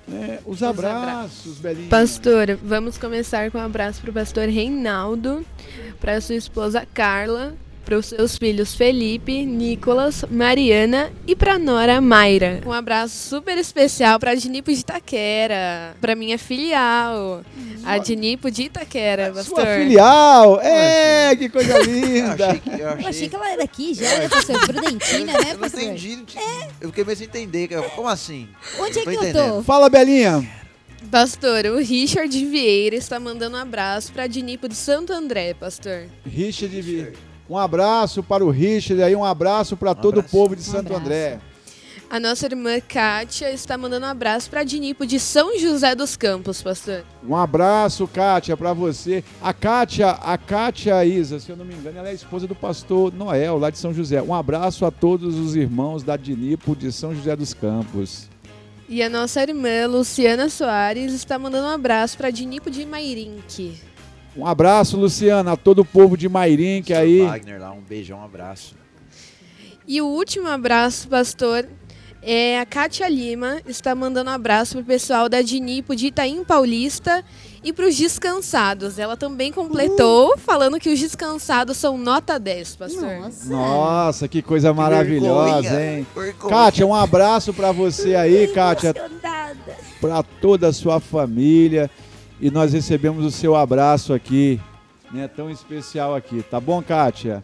[0.08, 1.90] né, os abraços, Belinha.
[1.90, 5.46] Pastor, vamos começar com um abraço pro pastor Reinaldo,
[6.00, 7.56] pra sua esposa Carla,
[7.88, 12.60] para os seus filhos Felipe, Nicolas, Mariana e pra Nora Mayra.
[12.66, 17.44] Um abraço super especial pra Dinipo de Itaquera, pra minha filial,
[17.86, 19.62] a Dinipo de Itaquera, pastor.
[19.64, 22.48] Sua filial, é, que coisa linda.
[22.48, 24.60] achei que- eu Eu achei achei- que ela era daqui já, né, pastor?
[24.68, 25.82] Prudentina, né, Eu não pastor?
[25.82, 27.70] entendi, não tinha- eu fiquei meio sem entender.
[27.96, 28.50] Como assim?
[28.82, 29.56] Onde é que eu entendendo.
[29.60, 29.64] tô?
[29.64, 30.46] Fala, Belinha.
[31.10, 36.04] Pastor, o Richard Vieira está mandando um abraço pra Dinipo de Santo André, pastor.
[36.26, 37.14] Richard, Vi-
[37.50, 40.32] um abraço para o Richard aí, um abraço para todo o abraço.
[40.36, 41.02] povo de Um Santo abraço.
[41.02, 41.40] André.
[42.10, 46.62] A nossa irmã Kátia está mandando um abraço pra Dinipo de São José dos Campos,
[46.62, 47.04] pastor.
[47.28, 49.22] Um abraço, Kátia, para você.
[49.42, 52.56] A Kátia, a Kátia Isa, se eu não me engano, ela é a esposa do
[52.56, 54.22] pastor Noel, lá de São José.
[54.22, 58.30] Um abraço a todos os irmãos da Dinipo de São José dos Campos.
[58.88, 63.78] E a nossa irmã Luciana Soares está mandando um abraço pra Dinipo de Mairinque.
[64.38, 67.22] Um abraço, Luciana, a todo o povo de Mairinque aí.
[67.22, 68.76] Wagner lá, um beijão, um abraço.
[69.88, 71.68] E o último abraço, pastor,
[72.22, 77.24] é a Kátia Lima, está mandando um abraço pro pessoal da Dinipo de Itaim Paulista
[77.64, 79.00] e pros descansados.
[79.00, 83.20] Ela também completou falando que os descansados são nota 10, pastor.
[83.20, 83.50] Nossa.
[83.50, 86.06] Nossa, que coisa maravilhosa, hein?
[86.16, 86.50] vergonha.
[86.50, 88.94] Kátia, um abraço para você aí, Kátia,
[90.00, 91.90] para toda a sua família.
[92.40, 94.60] E nós recebemos o seu abraço aqui,
[95.12, 95.28] né?
[95.28, 96.44] Tão especial aqui.
[96.44, 97.44] Tá bom, Kátia?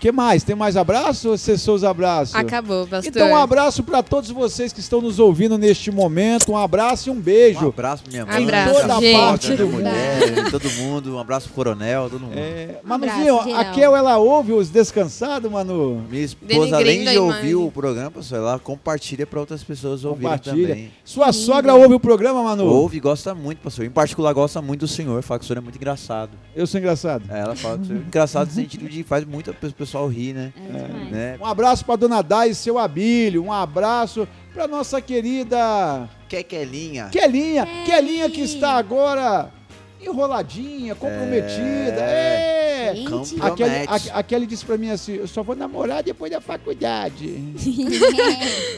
[0.00, 0.42] Que mais?
[0.42, 2.34] Tem mais abraço ou cessou os abraços?
[2.34, 3.08] Acabou, pastor.
[3.08, 6.52] Então, um abraço para todos vocês que estão nos ouvindo neste momento.
[6.52, 7.68] Um abraço e um Um beijo.
[7.68, 9.16] abraço pra minha mãe, Abraço, toda gente.
[9.18, 11.14] parte do mulher, todo mundo.
[11.16, 12.36] Um abraço pro coronel, todo mundo.
[12.38, 13.60] É, Um abraço, Manuzinho, geral.
[13.60, 16.04] a Kel, ela ouve os descansados, Manu?
[16.10, 20.68] Minha esposa, além de ouvir o programa, pessoal, ela compartilha pra outras pessoas ouvirem Compartilha.
[20.68, 20.90] também.
[21.04, 22.66] Sua sogra ouve o programa, Manu?
[22.66, 23.84] Ouve e gosta muito, pastor.
[23.84, 25.22] Em particular, gosta muito do senhor.
[25.22, 26.30] Fala que o senhor é muito engraçado.
[26.54, 27.24] Eu sou engraçado.
[27.30, 29.54] É, ela fala que o senhor é engraçado no sentido de faz muito o
[29.86, 30.52] pessoal rir, né?
[30.56, 31.38] É né?
[31.40, 33.44] Um abraço para dona Dai e seu Abílio.
[33.44, 37.08] Um abraço para nossa querida Kekelinha.
[37.10, 37.64] Kelinha.
[37.64, 37.84] Kelly.
[37.86, 39.52] Kelinha que está agora
[40.00, 42.00] enroladinha, comprometida.
[42.02, 42.92] É.
[42.94, 43.08] Gente.
[43.10, 44.10] Campo A Kelly, promete.
[44.10, 47.26] a, a Kelly disse pra mim assim: eu só vou namorar depois da faculdade.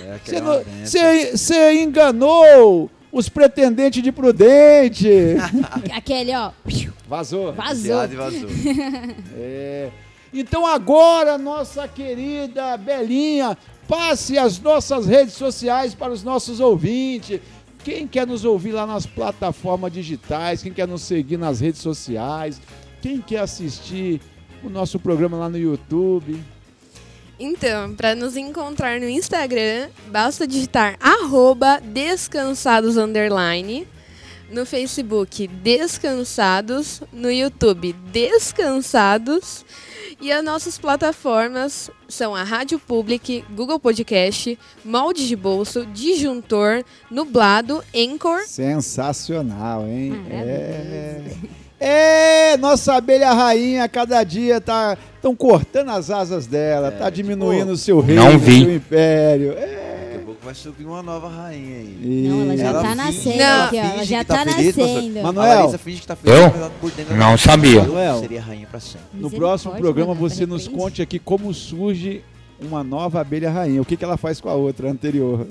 [0.09, 5.09] É, Você você enganou os pretendentes de Prudente.
[5.95, 6.51] Aquele, ó.
[7.07, 7.53] Vazou.
[7.53, 8.09] Vazou.
[8.09, 8.49] Vazou.
[9.37, 9.91] É.
[10.33, 13.57] Então agora, nossa querida Belinha,
[13.87, 17.41] passe as nossas redes sociais para os nossos ouvintes.
[17.83, 22.61] Quem quer nos ouvir lá nas plataformas digitais, quem quer nos seguir nas redes sociais,
[23.01, 24.21] quem quer assistir
[24.63, 26.43] o nosso programa lá no YouTube.
[27.41, 33.87] Então, para nos encontrar no Instagram, basta digitar arroba descansados underline,
[34.51, 39.65] no Facebook Descansados, no YouTube Descansados
[40.21, 47.83] e as nossas plataformas são a Rádio Public, Google Podcast, Molde de Bolso, Disjuntor, Nublado,
[47.95, 50.21] Anchor Sensacional, hein?
[50.31, 51.23] É.
[51.81, 57.77] É, nossa abelha rainha, cada dia tá estão cortando as asas dela, tá diminuindo o
[57.77, 59.53] seu reino, o seu império.
[59.53, 60.08] É.
[60.43, 61.99] Vai subir uma nova rainha aí.
[62.01, 63.65] E- Não, ela já Ela tá nascendo Não.
[63.65, 63.81] aqui, ó.
[63.81, 65.23] Ela finge já que tá, tá feliz, nascendo.
[65.23, 65.51] Manuel.
[65.51, 67.17] A Larissa finge que tá feliz, Eu?
[67.17, 67.81] Não ela sabia.
[67.83, 68.21] Manuel.
[68.21, 69.01] seria rainha pra sempre.
[69.15, 72.23] No próximo Misericórdia, programa você nos conte aqui como surge
[72.61, 73.81] uma nova abelha rainha.
[73.81, 75.47] O que, que ela faz com a outra anterior?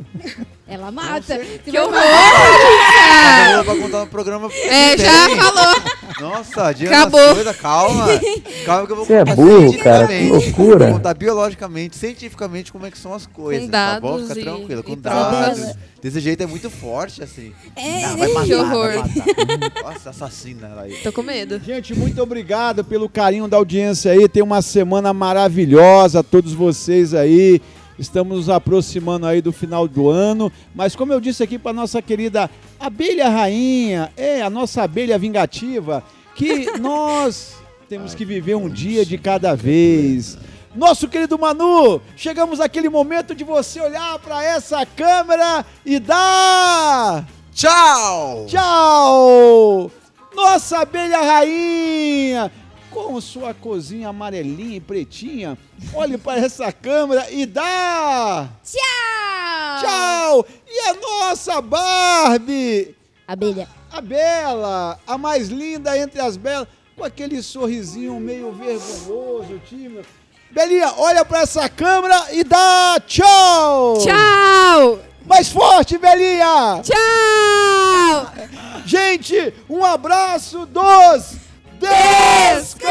[0.68, 1.40] Ela mata.
[1.64, 1.94] Que horror!
[1.96, 4.50] Ah, pra contar no programa.
[4.54, 5.76] É, já falou.
[6.20, 7.20] Nossa, adianta Acabou.
[7.20, 8.06] as coisas, calma.
[8.66, 10.86] Calma que eu vou Você é contar burro, cara, que loucura.
[10.88, 14.12] Vou contar biologicamente, cientificamente como é que são as coisas, Com tá bom?
[14.18, 15.60] dados Fica e- tranquilo, com dados.
[15.60, 15.76] provas.
[16.02, 17.54] Desse jeito é muito forte, assim.
[17.76, 18.88] É, Ah, vai matar, Que horror.
[18.88, 19.84] vai matar.
[19.84, 20.96] Nossa, assassina ela aí.
[21.04, 21.60] Tô com medo.
[21.64, 24.28] Gente, muito obrigado pelo carinho da audiência aí.
[24.28, 27.62] Tem uma semana maravilhosa a todos vocês aí.
[28.00, 32.00] Estamos nos aproximando aí do final do ano, mas como eu disse aqui para nossa
[32.02, 36.04] querida abelha rainha, é a nossa abelha vingativa,
[36.36, 37.56] que nós
[37.90, 40.38] temos que viver um dia de cada vez.
[40.76, 47.26] Nosso querido Manu, chegamos àquele momento de você olhar para essa câmera e dar
[47.58, 48.46] Tchau!
[48.46, 49.92] Tchau!
[50.36, 52.52] Nossa abelha rainha,
[52.92, 55.58] com sua cozinha amarelinha e pretinha,
[55.94, 58.50] olhe para essa câmera e dá!
[58.64, 59.82] Tchau!
[59.82, 60.46] Tchau!
[60.68, 62.96] E a nossa Barbie,
[63.28, 63.68] Abelha.
[63.92, 70.06] a Bela, a mais linda entre as belas, com aquele sorrisinho meio vergonhoso, tímido.
[70.50, 73.98] Belinha, olha para essa câmera e dá tchau!
[74.00, 75.00] Tchau!
[75.26, 76.82] Mais forte, Belinha!
[76.84, 78.48] Tchau!
[78.86, 81.47] Gente, um abraço dos
[81.80, 82.88] descansado!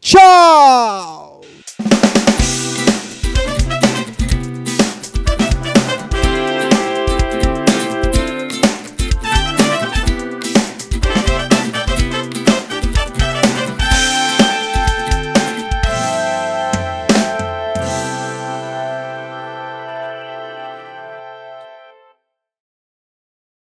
[0.00, 1.05] Tchau!